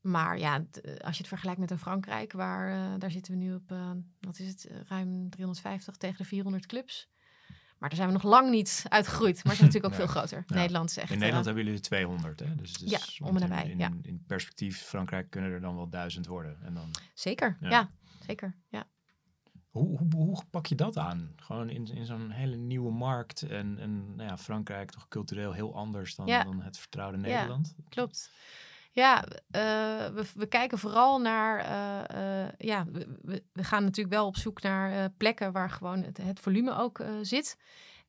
[0.00, 3.38] Maar ja, d- als je het vergelijkt met een Frankrijk, waar eh, daar zitten we
[3.38, 7.10] nu op, eh, wat is het, eh, ruim 350 tegen de 400 clubs.
[7.78, 9.44] Maar daar zijn we nog lang niet uitgegroeid.
[9.44, 10.44] Maar ze zijn natuurlijk ook veel groter.
[10.46, 10.54] Ja.
[10.56, 11.06] Nederland is echt...
[11.08, 12.54] In eh, Nederland hebben jullie er 200, hè?
[12.54, 13.90] Dus, dus Ja, om en nabij, In, ja.
[14.02, 16.58] in perspectief, Frankrijk kunnen er dan wel duizend worden.
[16.62, 17.90] En dan, Zeker, Ja.
[18.22, 18.28] Ja.
[18.28, 18.56] zeker.
[18.68, 18.84] Ja.
[19.70, 21.32] hoe, hoe, hoe pak je dat aan?
[21.36, 23.42] Gewoon in, in zo'n hele nieuwe markt.
[23.42, 26.44] En, en nou ja, Frankrijk toch cultureel heel anders dan, Ja.
[26.44, 27.22] dan het vertrouwde Ja.
[27.22, 27.74] Nederland.
[27.88, 28.30] Klopt.
[28.94, 31.58] Ja, eh, we, we kijken vooral naar.
[31.58, 36.16] eh, eh, ja, we, we, gaan natuurlijk wel op zoek naar plekken waar gewoon het,
[36.16, 37.56] het volume ook zit.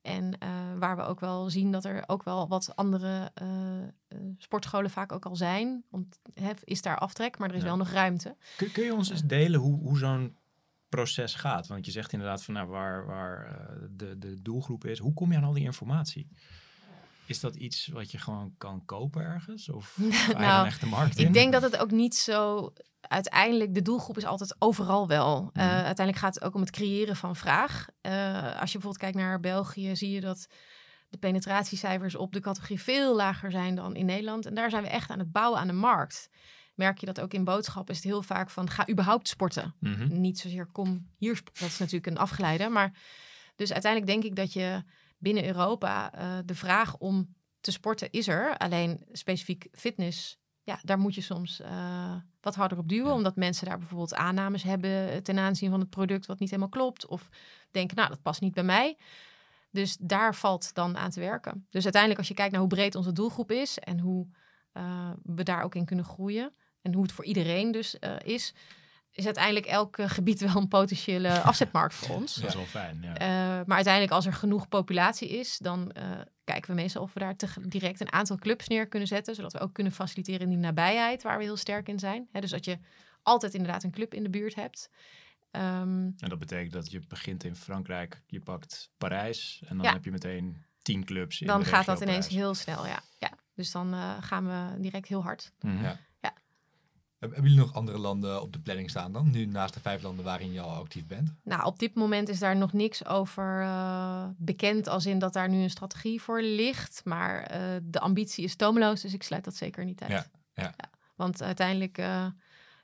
[0.04, 3.88] En eh, waar we ook wel zien dat er ook wel wat andere eh, eh,
[4.38, 5.84] sportscholen vaak ook al zijn.
[5.90, 6.20] Want
[6.64, 7.68] is daar aftrek, maar er is Ja.
[7.68, 8.36] wel nog ruimte.
[8.58, 10.38] Kun, kun je ons eens delen hoe, hoe zo'n
[10.90, 11.68] proces gaat?
[11.68, 15.00] Want je zegt inderdaad van nou, waar, waar de, de doelgroep is.
[15.00, 16.28] Hoe kom je aan al die informatie?
[17.26, 19.70] Is dat iets wat je gewoon kan kopen ergens?
[19.70, 21.28] Of ga dan Nou, echt de markt in?
[21.28, 22.70] Ik denk dat het ook niet zo.
[23.02, 25.50] Uiteindelijk, de doelgroep is altijd overal wel.
[25.54, 25.74] Eh, Mhm.
[25.74, 27.88] uiteindelijk gaat het ook om het creëren van vraag.
[28.02, 30.48] Eh, als je bijvoorbeeld kijkt naar België, zie je dat
[31.10, 34.46] de penetratiecijfers op de categorie veel lager zijn dan in Nederland.
[34.46, 36.30] En daar zijn we echt aan het bouwen aan de markt.
[36.76, 39.76] Merk je dat ook in boodschappen is het heel vaak van ga überhaupt sporten.
[39.80, 40.22] Mhm.
[40.22, 41.62] Niet zozeer kom hier sporten.
[41.64, 42.70] Dat is natuurlijk een afgeleide.
[42.70, 42.94] Maar
[43.56, 44.84] dus uiteindelijk denk ik dat je
[45.24, 48.58] binnen Europa eh, de vraag om te sporten is er.
[48.58, 53.08] Alleen specifiek fitness, ja, daar moet je soms eh, wat harder op duwen.
[53.08, 53.14] Ja.
[53.14, 57.08] Omdat mensen daar bijvoorbeeld aannames hebben ten aanzien van het product wat niet helemaal klopt.
[57.08, 57.30] Of
[57.72, 58.98] denken, nou, dat past niet bij mij.
[59.72, 61.66] Dus daar valt dan aan te werken.
[61.70, 64.28] Dus uiteindelijk als je kijkt naar hoe breed onze doelgroep is en hoe
[64.72, 66.54] eh, we daar ook in kunnen groeien.
[66.82, 68.54] En hoe het voor iedereen dus eh, is,
[69.14, 72.36] is uiteindelijk elk eh, gebied wel een potentiële afzetmarkt voor ons.
[72.36, 73.14] Dat is wel fijn, ja.
[73.18, 73.28] Eh,
[73.66, 76.12] maar uiteindelijk, als er genoeg populatie is, dan eh,
[76.44, 77.36] kijken we meestal of we daar
[77.68, 79.36] direct een aantal clubs neer kunnen zetten.
[79.36, 82.28] Zodat we ook kunnen faciliteren in die nabijheid, waar we heel sterk in zijn.
[82.32, 82.78] Hè, dus dat je
[83.24, 84.90] altijd inderdaad een club in de buurt hebt.
[85.52, 85.64] Ehm,
[86.18, 89.94] En dat betekent dat je begint in Frankrijk, je pakt Parijs en dan Ja.
[89.94, 92.36] heb je meteen tien clubs in dan de gaat dat ineens Parijs.
[92.44, 93.00] heel snel, ja.
[93.20, 93.32] ja.
[93.56, 95.52] Dus dan eh, gaan we direct heel hard.
[95.60, 95.84] Mhm.
[95.84, 95.98] Ja.
[97.32, 99.32] Hebben jullie nog andere landen op de planning staan dan?
[99.32, 101.34] Nu naast de vijf landen waarin je al actief bent?
[101.44, 105.50] Nou, op dit moment is daar nog niks over eh, bekend, als in dat daar
[105.50, 107.02] nu een strategie voor ligt.
[107.04, 110.12] Maar eh, de ambitie is tomeloos, dus ik sluit dat zeker niet uit.
[110.12, 110.26] Ja.
[110.56, 110.74] Ja.
[111.16, 112.26] want uiteindelijk uh,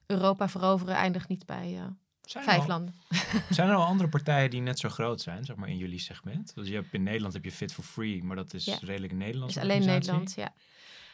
[0.06, 1.78] Europa veroveren eindigt niet bij
[2.22, 2.94] vijf al, landen.
[3.50, 6.56] zijn er al andere partijen die net zo groot zijn, zeg maar, in jullie segment?
[6.56, 8.78] Dus je hebt in Nederland heb je Fit for Free, maar dat is Ja.
[8.82, 9.86] redelijk Nederlandse is alleen.
[9.86, 10.54] Nederland, ja.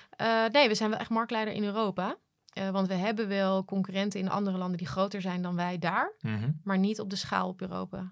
[0.09, 2.17] Eh, nee, we zijn wel echt marktleider in Europa.
[2.55, 6.13] Eh, want we hebben wel concurrenten in andere landen die groter zijn dan wij daar.
[6.21, 6.51] Mhm.
[6.63, 8.11] Maar niet op de schaal op Europa.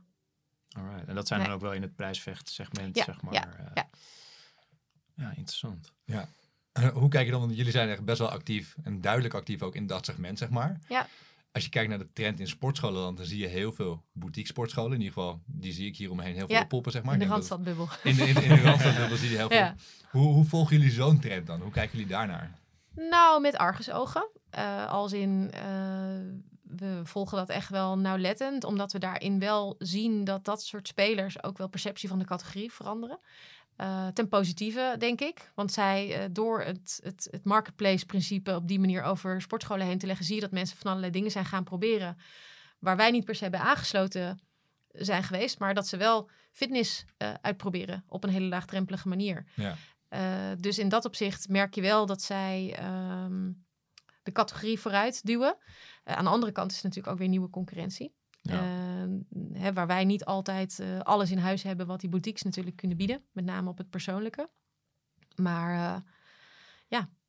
[0.77, 1.07] Alright.
[1.07, 1.47] En dat zijn Nee.
[1.47, 3.33] dan ook wel in het prijsvechtsegment, Ja, zeg maar.
[3.33, 3.65] ja, eh.
[3.73, 3.89] ja.
[5.15, 5.91] Ja, interessant.
[6.05, 9.61] Eh, hoe kijk je dan, want jullie zijn echt best wel actief en duidelijk actief
[9.61, 10.79] ook in dat segment, zeg maar.
[10.87, 11.07] Ja.
[11.51, 14.91] Als je kijkt naar de trend in sportscholen, dan zie je heel veel boutique sportscholen.
[14.93, 17.13] In ieder geval, die zie ik hier omheen heel veel Ja, oppoppen, zeg maar.
[17.13, 17.87] in de Randstadbubbel.
[18.03, 19.57] In de, in de, in de Randstadbubbel zie je heel veel.
[19.57, 19.75] Ja.
[20.09, 21.61] Hoe, hoe volgen jullie zo'n trend dan?
[21.61, 22.51] Hoe kijken jullie daarnaar?
[22.95, 24.29] Nou, met argusogen.
[24.49, 25.61] Eh als in, eh,
[26.63, 28.63] we volgen dat echt wel nauwlettend.
[28.63, 32.71] Omdat we daarin wel zien dat dat soort spelers ook wel perceptie van de categorie
[32.71, 33.19] veranderen.
[33.75, 35.51] Eh, ten positieve, denk ik.
[35.55, 40.25] Want zij, door het, het, het marketplace-principe op die manier over sportscholen heen te leggen,
[40.25, 42.17] zie je dat mensen van allerlei dingen zijn gaan proberen.
[42.79, 44.39] Waar wij niet per se bij aangesloten
[44.91, 47.05] zijn geweest, maar dat ze wel fitness
[47.41, 49.45] uitproberen op een hele laagdrempelige manier.
[49.55, 49.75] Ja.
[50.13, 53.51] Eh, dus in dat opzicht merk je wel dat zij ehm,
[54.23, 55.57] de categorie vooruit duwen.
[56.03, 58.13] Eh, aan de andere kant is het natuurlijk ook weer nieuwe concurrentie.
[58.41, 58.61] Ja.
[58.61, 59.09] Eh,
[59.53, 62.97] hè, waar wij niet altijd eh, alles in huis hebben wat die boutiques natuurlijk kunnen
[62.97, 63.23] bieden.
[63.31, 64.49] Met name op het persoonlijke.
[65.35, 66.03] Maar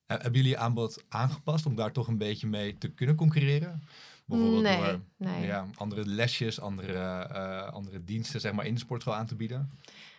[0.07, 3.83] Eh, Hebben jullie je aanbod aangepast om daar toch een beetje mee te kunnen concurreren?
[4.27, 5.47] Bijvoorbeeld nee, door nee.
[5.47, 7.29] ja, andere lesjes, andere,
[7.71, 9.71] andere diensten zeg maar, in de sportschool aan te bieden?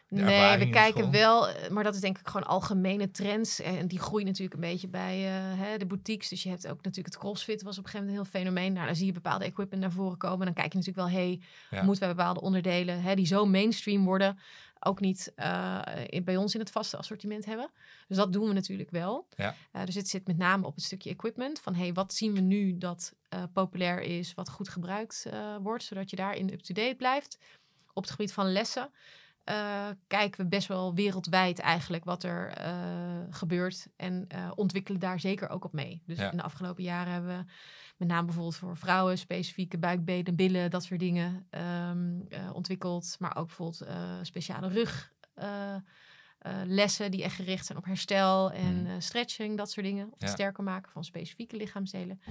[0.09, 3.61] Nee, we kijken wel, eh, maar dat is denk ik gewoon algemene trends.
[3.61, 6.29] En die groeien natuurlijk een beetje bij eh, hè, de boutiques.
[6.29, 8.73] Dus je hebt ook natuurlijk het CrossFit was op een gegeven moment een heel fenomeen.
[8.73, 10.45] Nou, dan zie je bepaalde equipment naar voren komen.
[10.45, 11.83] Dan kijk je natuurlijk wel, hey, Ja.
[11.83, 14.39] moeten wij bepaalde onderdelen hè, die zo mainstream worden,
[14.79, 17.69] ook niet eh, in, bij ons in het vaste assortiment hebben.
[18.07, 19.27] Dus dat doen we natuurlijk wel.
[19.35, 19.55] Ja.
[19.71, 21.59] Eh, dus het zit met name op het stukje equipment.
[21.59, 25.83] Van hey, wat zien we nu dat eh, populair is, wat goed gebruikt eh, wordt,
[25.83, 27.37] zodat je daarin up-to-date blijft.
[27.93, 28.89] Op het gebied van lessen
[29.45, 32.73] eh, kijken we best wel wereldwijd eigenlijk wat er eh,
[33.29, 33.87] gebeurt.
[33.95, 36.01] En eh, ontwikkelen daar zeker ook op mee.
[36.05, 36.31] Dus Ja.
[36.31, 37.51] in de afgelopen jaren hebben we
[37.97, 43.15] met name bijvoorbeeld voor vrouwen specifieke buikbenen, billen, dat soort dingen ehm, eh, ontwikkeld.
[43.19, 43.85] Maar ook bijvoorbeeld
[44.21, 45.13] speciale rug.
[45.33, 45.81] eh, eh,
[46.65, 50.05] lessen die echt gericht zijn op herstel en eh, stretching, dat soort dingen.
[50.05, 50.35] Of het Ja.
[50.35, 52.21] sterker maken van specifieke lichaamsdelen.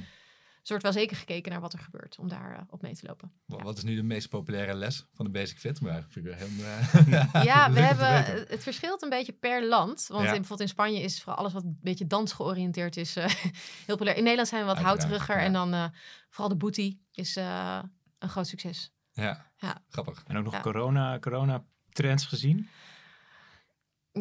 [0.65, 2.95] Dus er wordt wel zeker gekeken naar wat er gebeurt om daar eh, op mee
[2.95, 3.33] te lopen.
[3.47, 3.57] Ja.
[3.63, 5.81] Wat is nu de meest populaire les van de Basic Fit?
[5.81, 8.47] Maar eigenlijk vind ik wel heel, eh, Ja, we hebben, weten.
[8.49, 10.07] het verschilt een beetje per land.
[10.09, 10.29] Want Ja.
[10.29, 13.25] in, bijvoorbeeld in Spanje is vooral alles wat een beetje dansgeoriënteerd is eh,
[13.87, 14.17] heel populair.
[14.17, 15.37] In Nederland zijn we wat Uiteraard, houteriger.
[15.41, 15.45] ja.
[15.47, 15.85] En dan eh,
[16.29, 17.79] vooral de booty is eh,
[18.19, 18.93] een groot succes.
[19.13, 19.83] Ja, Ja.
[19.89, 20.23] grappig.
[20.27, 20.61] En ook nog Ja.
[20.61, 22.69] corona, corona trends gezien?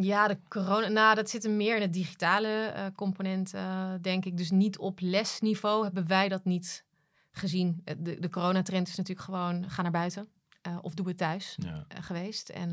[0.01, 4.25] Ja, de corona, nou, dat zit er meer in het digitale eh, component, eh, denk
[4.25, 4.37] ik.
[4.37, 6.85] Dus niet op lesniveau hebben wij dat niet
[7.31, 7.81] gezien.
[7.85, 10.27] Eh, De, de coronatrend is natuurlijk gewoon, ga naar buiten.
[10.81, 11.57] of doe het thuis.
[11.61, 11.85] Ja.
[12.01, 12.49] geweest.
[12.49, 12.71] En,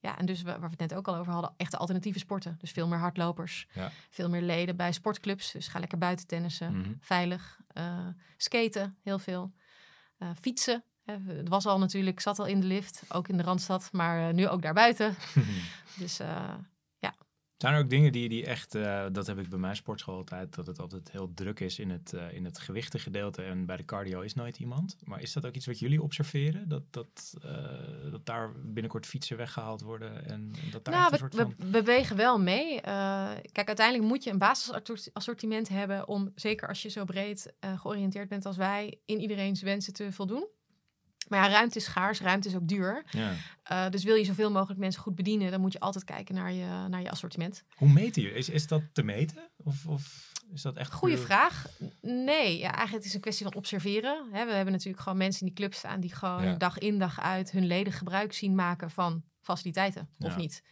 [0.00, 2.56] ja, en dus wa- waar we het net ook al over hadden, echte alternatieve sporten.
[2.58, 3.90] Dus veel meer hardlopers, Ja.
[4.10, 5.52] veel meer leden bij sportclubs.
[5.52, 6.92] Dus ga lekker buiten tennissen, Mhm.
[7.00, 7.58] veilig.
[8.36, 9.52] skaten, heel veel.
[10.40, 10.84] Fietsen.
[11.04, 14.34] Het was al natuurlijk, zat al in de lift, ook in de Randstad, maar eh,
[14.34, 15.14] nu ook daarbuiten.
[15.98, 16.54] Dus eh,
[17.56, 20.54] Zijn er ook dingen die, die echt, eh, dat heb ik bij mijn sportschool altijd,
[20.54, 24.20] dat het altijd heel druk is in het, in het gewichtengedeelte en bij de cardio
[24.20, 24.96] is nooit iemand.
[25.04, 26.68] Maar is dat ook iets wat jullie observeren?
[26.68, 27.34] Dat, dat,
[28.10, 32.80] dat daar binnenkort fietsen weggehaald worden en dat daar nou, een we, bewegen wel mee.
[33.52, 38.46] Kijk, uiteindelijk moet je een basisassortiment hebben om, zeker als je zo breed georiënteerd bent
[38.46, 40.48] als wij, in iedereen's wensen te voldoen.
[41.28, 43.04] Maar ja, ruimte is schaars, ruimte is ook duur.
[43.10, 43.32] Ja.
[43.62, 46.52] Eh, dus wil je zoveel mogelijk mensen goed bedienen, dan moet je altijd kijken naar
[46.52, 47.64] je, naar je assortiment.
[47.74, 48.36] Hoe meten jullie?
[48.38, 49.50] Is, is dat te meten?
[49.56, 51.00] Of, of is dat echt...
[51.00, 51.66] Puur- vraag.
[52.00, 54.28] Nee, ja, eigenlijk het is een kwestie van observeren.
[54.32, 56.54] Hè, we hebben natuurlijk gewoon mensen in die club staan die gewoon Ja.
[56.54, 60.62] dag in dag uit hun leden gebruik zien maken van faciliteiten, of niet.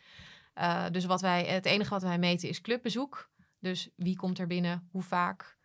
[0.55, 3.31] Eh, dus wat wij, het enige wat wij meten is clubbezoek.
[3.59, 5.57] Dus wie komt er binnen, hoe vaak,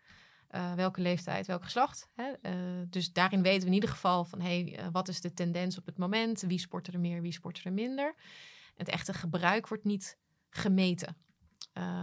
[0.58, 2.10] eh, welke leeftijd, welk geslacht.
[2.16, 2.32] Hè?
[2.42, 2.54] Eh,
[2.90, 5.86] dus daarin weten we in ieder geval van hey, eh, wat is de tendens op
[5.86, 8.16] het moment, wie sport er meer, wie sport er minder.
[8.76, 10.18] Het echte gebruik wordt niet
[10.50, 11.18] gemeten.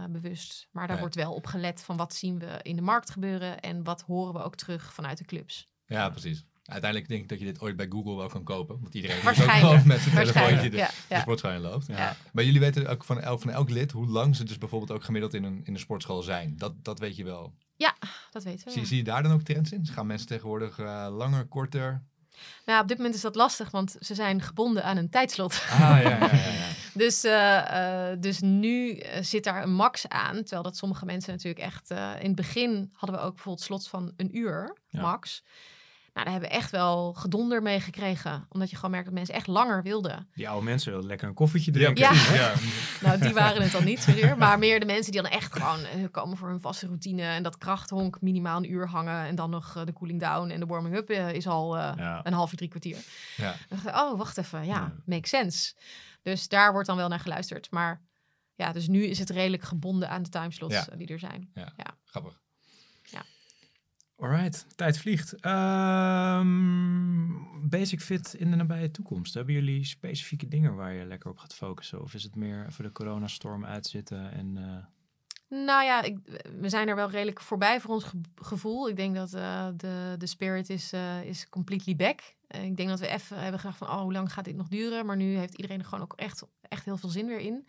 [0.09, 0.67] bewust.
[0.71, 3.83] Maar daar wordt wel op gelet van wat zien we in de markt gebeuren en
[3.83, 5.69] wat horen we ook terug vanuit de clubs.
[5.85, 6.45] Ja, precies.
[6.65, 8.79] Uiteindelijk denk ik dat je dit ooit bij Google wel kan kopen.
[8.81, 11.21] Want iedereen is ook gewoon met zijn telefoontje Waarschijnlijk, de, ja, de ja.
[11.21, 11.87] sportschool loopt.
[11.87, 12.15] Ja.
[12.31, 15.03] Maar jullie weten ook van elk, van elk lid hoe lang ze dus bijvoorbeeld ook
[15.03, 16.57] gemiddeld in een, in een sportschool zijn.
[16.57, 17.53] Dat, dat weet je wel.
[18.31, 18.71] Dat weten we.
[18.71, 18.87] Zie, ja.
[18.87, 19.85] zie je daar dan ook trends in?
[19.85, 22.03] Gaan mensen tegenwoordig eh, langer, korter?
[22.65, 25.63] Nou, op dit moment is dat lastig, want ze zijn gebonden aan een tijdslot.
[25.71, 26.35] Ah, ja, ja, ja.
[26.35, 26.67] ja.
[26.93, 30.35] Dus, eh, eh, dus nu zit daar een max aan.
[30.35, 31.89] Terwijl dat sommige mensen natuurlijk echt...
[31.89, 31.97] in
[32.27, 35.01] het begin hadden we ook bijvoorbeeld slots van een uur, Ja.
[35.01, 35.43] max.
[36.15, 38.45] Nou, daar hebben we echt wel gedonder mee gekregen.
[38.49, 40.27] Omdat je gewoon merkt dat mensen echt langer wilden.
[40.33, 42.03] Die oude mensen willen lekker een koffietje drinken.
[42.03, 42.33] Ja.
[42.33, 42.53] ja.
[43.01, 44.37] Nou, die waren het dan niet zozeer.
[44.37, 47.21] Maar meer de mensen die dan echt gewoon eh, komen voor hun vaste routine.
[47.23, 49.25] En dat krachthonk minimaal een uur hangen.
[49.25, 51.91] En dan nog eh, de cooling down en de warming up eh, is al eh,
[51.97, 52.19] Ja.
[52.23, 52.97] een half uur, drie kwartier.
[53.37, 53.55] Ja.
[53.69, 54.65] Dacht oh, wacht even.
[54.65, 54.93] Ja, Ja.
[55.05, 55.73] makes sense.
[56.21, 57.71] Dus daar wordt dan wel naar geluisterd.
[57.71, 58.01] Maar
[58.55, 60.87] ja, dus nu is het redelijk gebonden aan de timeslots Ja.
[60.97, 61.51] die er zijn.
[62.05, 62.43] Grappig.
[64.17, 65.35] Alright, tijd vliegt.
[65.39, 67.27] Ehm,
[67.69, 69.33] basic Fit in de nabije toekomst.
[69.33, 72.01] Hebben jullie specifieke dingen waar je lekker op gaat focussen?
[72.01, 74.57] Of is het meer even de coronastorm uitzitten en...
[74.57, 74.85] eh,
[75.65, 76.17] Nou ja, ik,
[76.59, 78.89] we zijn er wel redelijk voorbij voor ons ge- gevoel.
[78.89, 82.33] Ik denk dat eh, de, de spirit is, eh, is completely back.
[82.47, 85.05] Ik denk dat we even hebben gedacht van, oh, hoe lang gaat dit nog duren?
[85.05, 87.67] Maar nu heeft iedereen er gewoon ook echt, echt heel veel zin weer in.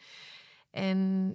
[0.71, 1.33] En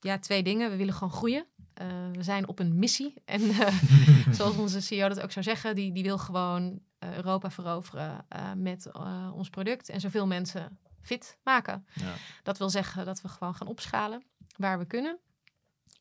[0.00, 0.70] ja, twee dingen.
[0.70, 1.46] We willen gewoon groeien.
[1.74, 3.14] Eh, we zijn op een missie.
[3.24, 3.74] En eh,
[4.36, 8.26] zoals onze CEO dat ook zou zeggen, die, die wil gewoon eh, Europa veroveren
[8.56, 8.90] met
[9.32, 9.88] ons product.
[9.88, 11.86] En zoveel mensen fit maken.
[11.94, 12.14] ja.
[12.42, 14.22] Dat wil zeggen dat we gewoon gaan opschalen
[14.56, 15.18] waar we kunnen.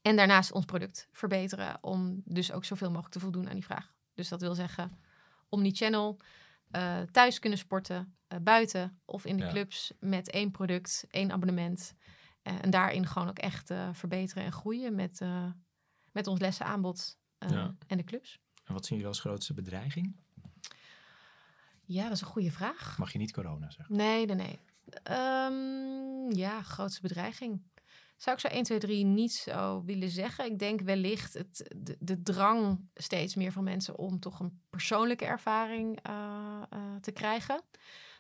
[0.02, 3.94] En daarnaast ons product verbeteren om dus ook zoveel mogelijk te voldoen aan die vraag.
[4.14, 4.92] Dus dat wil zeggen
[5.50, 6.20] omnichannel,
[6.72, 9.50] eh thuis kunnen sporten, buiten of in de Ja.
[9.50, 11.94] clubs met één product, één abonnement.
[12.50, 15.52] Eh, en daarin gewoon ook echt eh, verbeteren en groeien met, eh,
[16.12, 17.76] met ons lessenaanbod Ja.
[17.88, 18.40] en de clubs.
[18.64, 20.16] En wat zien jullie als grootste bedreiging?
[21.86, 22.98] Ja, dat is een goede vraag.
[22.98, 23.96] Mag je niet corona zeggen.
[23.96, 24.60] Nee, nee, nee.
[25.04, 27.62] Ehm, ja, grootste bedreiging.
[28.18, 30.46] Zou ik zo 1, 2, 3 niet zo willen zeggen.
[30.46, 35.26] Ik denk wellicht het, de, de drang steeds meer van mensen om toch een persoonlijke
[35.26, 36.00] ervaring
[37.02, 37.62] te krijgen.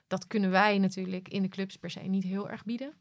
[0.07, 2.93] Dat kunnen wij natuurlijk in de clubs per se niet heel erg bieden.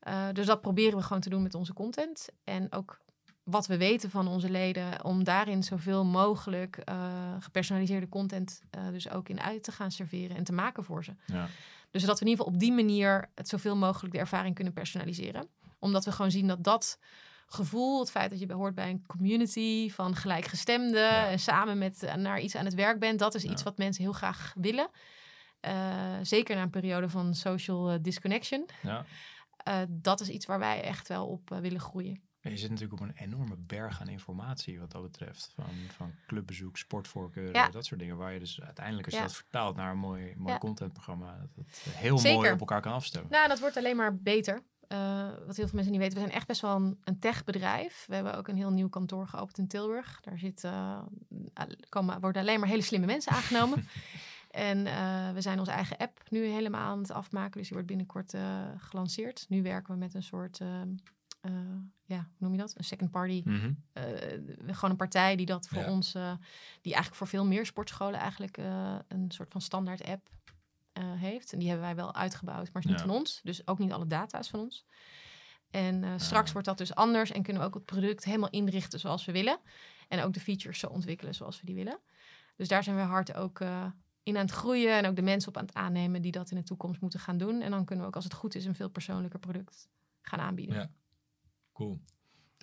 [0.00, 2.28] Eh, dus dat proberen we gewoon te doen met onze content.
[2.44, 3.00] En ook
[3.42, 9.10] wat we weten van onze leden, om daarin zoveel mogelijk eh, gepersonaliseerde content eh, dus
[9.10, 11.12] ook in uit te gaan serveren en te maken voor ze.
[11.26, 11.46] Ja.
[11.90, 14.72] Dus dat we in ieder geval op die manier het zoveel mogelijk de ervaring kunnen
[14.72, 15.48] personaliseren.
[15.78, 16.98] Omdat we gewoon zien dat dat
[17.46, 21.28] gevoel, het feit dat je hoort bij een community van gelijkgestemden Ja.
[21.28, 24.12] en samen met naar iets aan het werk bent, dat is iets wat mensen heel
[24.12, 24.88] graag willen.
[26.22, 28.66] Zeker na een periode van social disconnection.
[28.82, 29.04] ja.
[29.62, 32.20] Eh, dat is iets waar wij echt wel op eh, willen groeien.
[32.40, 35.52] En je zit natuurlijk op een enorme berg aan informatie wat dat betreft.
[35.54, 35.64] Van,
[35.96, 37.68] van clubbezoek, sportvoorkeuren, Ja.
[37.68, 38.16] dat soort dingen.
[38.16, 39.26] Waar je dus uiteindelijk, als je Ja.
[39.26, 40.58] dat vertaalt naar een mooi, mooi Ja.
[40.58, 42.36] contentprogramma, dat het heel Zeker.
[42.38, 43.30] mooi op elkaar kan afstemmen.
[43.30, 44.62] Nou, dat wordt alleen maar beter.
[44.88, 48.04] Eh, wat heel veel mensen niet weten, we zijn echt best wel een, een techbedrijf.
[48.06, 50.20] We hebben ook een heel nieuw kantoor geopend in Tilburg.
[50.20, 50.68] Daar zit,
[51.88, 53.84] komen, worden alleen maar hele slimme mensen aangenomen.
[54.50, 57.52] en eh, we zijn onze eigen app nu helemaal aan het afmaken.
[57.52, 59.46] Dus die wordt binnenkort eh, gelanceerd.
[59.48, 60.82] Nu werken we met een soort, eh,
[62.04, 62.74] ja, hoe noem je dat?
[62.78, 63.72] Een second party Mhm.
[64.66, 65.90] gewoon een partij die dat voor Ja.
[65.90, 68.56] ons, die eigenlijk voor veel meer sportscholen eigenlijk
[69.08, 70.28] een soort van standaard app
[71.00, 71.52] heeft.
[71.52, 73.06] En die hebben wij wel uitgebouwd, maar is niet Ja.
[73.06, 73.40] van ons.
[73.42, 74.84] Dus ook niet alle data is van ons.
[75.70, 76.52] En eh, straks Ah.
[76.52, 79.58] wordt dat dus anders en kunnen we ook het product helemaal inrichten zoals we willen.
[80.08, 81.98] En ook de features zo ontwikkelen zoals we die willen.
[82.56, 83.60] Dus daar zijn we hard ook
[84.22, 86.56] in aan het groeien en ook de mensen op aan het aannemen die dat in
[86.56, 87.60] de toekomst moeten gaan doen.
[87.60, 89.88] En dan kunnen we ook als het goed is een veel persoonlijker product
[90.22, 90.74] gaan aanbieden.
[90.74, 90.90] Ja.
[91.72, 92.00] Cool.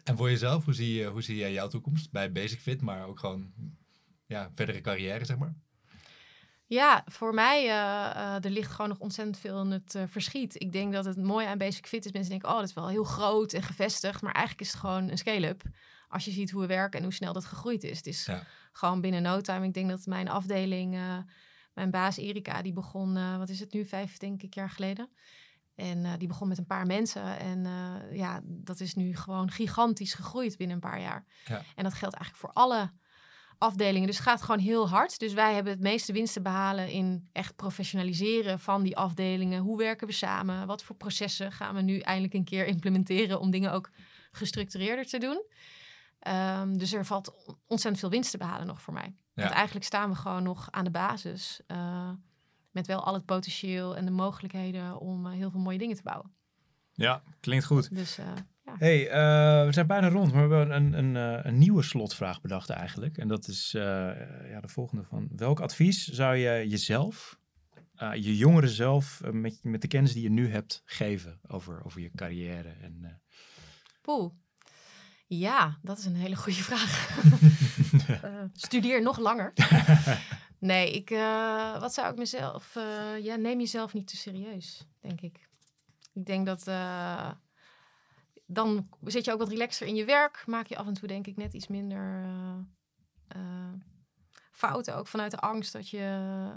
[0.03, 3.05] En voor jezelf, hoe zie, je, hoe zie jij jouw toekomst bij Basic Fit, maar
[3.05, 3.51] ook gewoon
[4.26, 5.55] ja, verdere carrière, zeg maar?
[6.66, 10.62] Ja, voor mij, eh, er ligt gewoon nog ontzettend veel in het eh, verschiet.
[10.62, 12.88] Ik denk dat het mooie aan Basic Fit is, mensen denken, oh, dat is wel
[12.89, 14.22] heel groot en gevestigd.
[14.22, 15.62] Maar eigenlijk is het gewoon een scale-up.
[16.08, 17.97] Als je ziet hoe we werken en hoe snel dat gegroeid is.
[17.97, 18.43] Het is Ja.
[18.72, 19.66] gewoon binnen no time.
[19.66, 20.97] Ik denk dat mijn afdeling,
[21.78, 25.09] mijn baas Erika, die begon, eh, wat is het nu, vijf denk ik jaar geleden.
[25.75, 27.39] En eh, die begon met een paar mensen.
[27.39, 31.25] En eh, ja, dat is nu gewoon gigantisch gegroeid binnen een paar jaar.
[31.45, 31.63] Ja.
[31.75, 32.91] En dat geldt eigenlijk voor alle
[33.57, 34.07] afdelingen.
[34.07, 35.19] Dus het gaat gewoon heel hard.
[35.19, 39.61] Dus wij hebben het meeste winst te behalen in echt professionaliseren van die afdelingen.
[39.61, 40.67] Hoe werken we samen?
[40.67, 43.89] Wat voor processen gaan we nu eindelijk een keer implementeren om dingen ook
[44.32, 45.45] gestructureerder te doen?
[46.19, 49.15] Ehm, dus er valt on- ontzettend veel winst te behalen nog voor mij.
[49.43, 51.61] Want eigenlijk staan we gewoon nog aan de basis.
[51.67, 52.09] eh,
[52.71, 56.03] met wel al het potentieel en de mogelijkheden om eh, heel veel mooie dingen te
[56.03, 56.31] bouwen.
[56.93, 57.95] Ja, klinkt goed.
[57.95, 58.25] Dus eh,
[58.65, 58.75] ja.
[58.77, 59.03] Hey,
[59.65, 61.15] we zijn bijna rond, maar we hebben een, een,
[61.47, 63.17] een nieuwe slotvraag bedacht eigenlijk.
[63.17, 67.39] En dat is ja, de volgende van, welk advies zou je jezelf,
[67.99, 72.11] je jongeren zelf, met, met de kennis die je nu hebt, geven over, over je
[72.15, 72.69] carrière?
[72.69, 73.11] En, eh,
[74.01, 74.31] Poeh.
[75.28, 76.95] Ja, dat is een hele goede vraag.
[78.07, 79.53] Eh, studeer nog langer.
[80.59, 82.75] nee, ik, eh, wat zou ik mezelf...
[82.75, 85.49] eh, ja, neem jezelf niet te serieus, denk ik.
[86.13, 86.63] Ik denk dat
[88.45, 90.43] dan zit je ook wat relaxer in je werk.
[90.45, 92.25] Maak je af en toe denk ik net iets minder
[94.51, 94.95] fouten.
[94.95, 96.49] Ook vanuit de angst dat, je,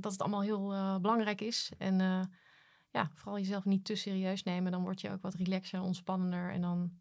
[0.00, 1.70] dat het allemaal heel belangrijk is.
[1.78, 1.98] En
[2.90, 4.72] ja, vooral jezelf niet te serieus nemen.
[4.72, 6.50] Dan word je ook wat relaxer, ontspannender.
[6.50, 6.92] En dan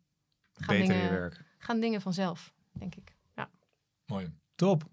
[0.55, 1.43] gaan, Beter in je dingen, werk.
[1.57, 3.15] gaan dingen vanzelf, denk ik.
[3.35, 3.49] Ja.
[4.05, 4.33] Mooi.
[4.55, 4.83] Top.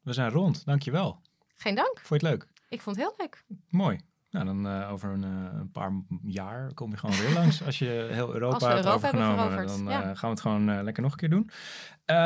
[0.00, 0.64] We zijn rond.
[0.64, 1.20] Dankjewel.
[1.56, 2.00] Geen dank.
[2.02, 2.48] Vond je het leuk?
[2.68, 3.44] Ik vond het heel leuk.
[3.68, 4.00] Mooi.
[4.30, 5.92] Nou, dan eh, over een, eh, een paar
[6.22, 7.62] jaar kom je gewoon weer langs.
[7.66, 10.14] Als je heel Europa Als we hebt Europa hebben overgenomen, veroverd, dan eh, ja.
[10.14, 11.50] gaan we het gewoon eh, lekker nog een keer doen.
[12.04, 12.16] Eh,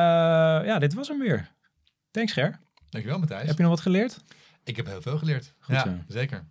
[0.65, 1.51] ja, dit was hem weer.
[2.11, 2.61] Thanks, Ger.
[2.89, 3.47] Dankjewel Matthijs.
[3.47, 4.19] Heb je nog wat geleerd?
[4.65, 5.55] Ik heb heel veel geleerd.
[5.61, 5.91] Goed ja, zo.
[6.09, 6.45] zeker.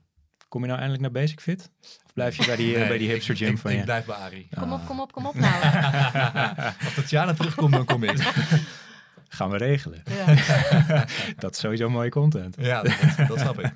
[0.51, 1.71] Kom je nou eindelijk naar Basic Fit?
[2.05, 3.77] Of blijf je bij die, eh, Nee, bij die ik- hipster gym ik, van ik,
[3.77, 3.83] je?
[3.83, 4.47] blijf bij Arie.
[4.59, 4.87] Kom op, Ah.
[4.87, 5.53] kom op, kom op nou.
[6.83, 8.17] Als Tatjana terugkomt, dan kom ik.
[9.33, 10.03] Gaan we regelen.
[10.25, 10.35] Ja.
[11.43, 12.55] dat is sowieso mooie content.
[12.59, 12.93] Ja, dat,
[13.27, 13.73] dat snap ik.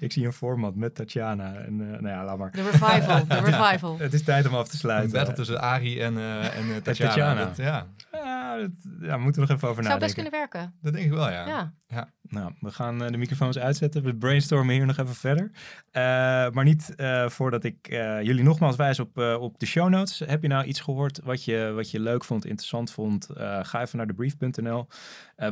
[0.00, 1.54] Ik zie een format met Tatjana.
[1.54, 2.50] En, eh, nou ja, laat maar.
[2.50, 3.98] De revival, de revival.
[3.98, 5.12] Het is tijd om af te Een sluiten.
[5.12, 7.10] battle tussen Arie en, eh en Tatjana.
[7.14, 7.44] Tatjana.
[7.44, 8.70] Dat- ja, Ja, dat,
[9.00, 10.30] ja, we moeten er nog even over Zou best nadenken.
[10.30, 10.74] kunnen werken.
[10.82, 11.72] dat denk ik wel, ja.
[11.88, 12.08] Ja.
[12.30, 14.02] Nou, we gaan eh, de microfoons uitzetten.
[14.02, 15.50] We brainstormen hier nog even verder.
[15.90, 16.02] Eh,
[16.50, 17.76] maar niet eh, voordat ik
[18.22, 20.18] jullie nogmaals wijs op, op de show notes.
[20.18, 23.28] Heb je nou iets gehoord wat je, wat je leuk vond, interessant vond?
[23.62, 24.86] Ga even naar debrief.nl.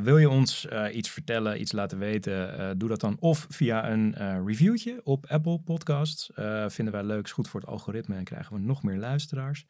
[0.02, 2.78] Wil je ons iets vertellen, iets laten weten?
[2.78, 4.14] doe dat dan of via een
[4.46, 6.30] reviewtje op Apple Podcasts.
[6.66, 9.66] Vinden wij leuk, is goed voor het algoritme en krijgen we nog meer luisteraars.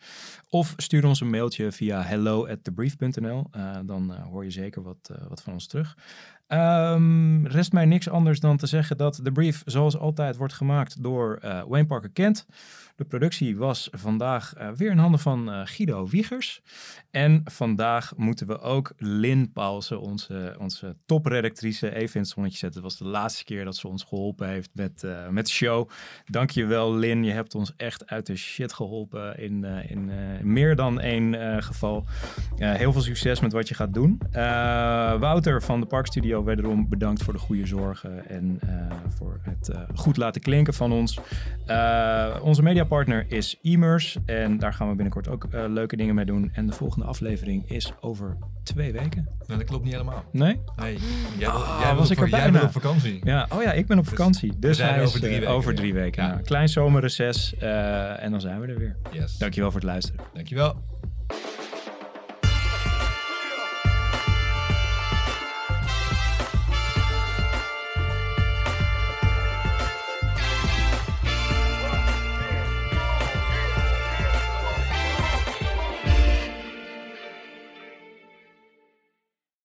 [0.49, 3.49] Of stuur ons een mailtje via hello@debrief.nl.
[3.51, 5.97] Eh, dan hoor je zeker wat, wat van ons terug.
[6.47, 11.03] Ehm, rest mij niks anders dan te zeggen dat de brief zoals altijd wordt gemaakt
[11.03, 12.47] door eh, Wayne Parker Kent.
[12.97, 16.63] De productie was vandaag eh, weer in handen van eh, Guido Wiegers.
[17.11, 22.83] En vandaag moeten we ook Lynn Paulsen, onze, onze topredactrice, even in het zonnetje zetten.
[22.83, 25.89] Het was de laatste keer dat ze ons geholpen heeft met, eh, met de show.
[26.25, 30.11] Dankjewel Lynn, je hebt ons echt uit de shit geholpen in, in
[30.43, 32.05] meer dan één geval.
[32.57, 34.21] Heel veel succes met wat je gaat doen.
[35.21, 38.61] Wouter van de Parkstudio, wederom bedankt voor de goede zorgen en
[39.09, 41.19] voor het goed laten klinken van ons.
[42.43, 46.51] Onze mediapartner is Immers en daar gaan we binnenkort ook eh, leuke dingen mee doen.
[46.53, 49.29] En de volgende aflevering is over twee weken.
[49.47, 50.25] Nou, dat klopt niet helemaal.
[50.33, 50.61] Nee?
[50.77, 50.99] Nee,
[51.39, 53.21] jij, wil, Ah, jij, was ik op- er jij wil op vakantie.
[53.25, 54.53] Ja, oh ja, ik ben op Dus vakantie.
[54.59, 56.23] Dus hij er is over drie eh, weken over drie weken.
[56.23, 56.29] Ja.
[56.29, 58.97] Nou, klein zomerreces eh, en dan zijn we er weer.
[59.13, 59.39] Yes.
[59.39, 60.21] Dankjewel voor het luisteren.
[60.35, 60.77] Dankjewel.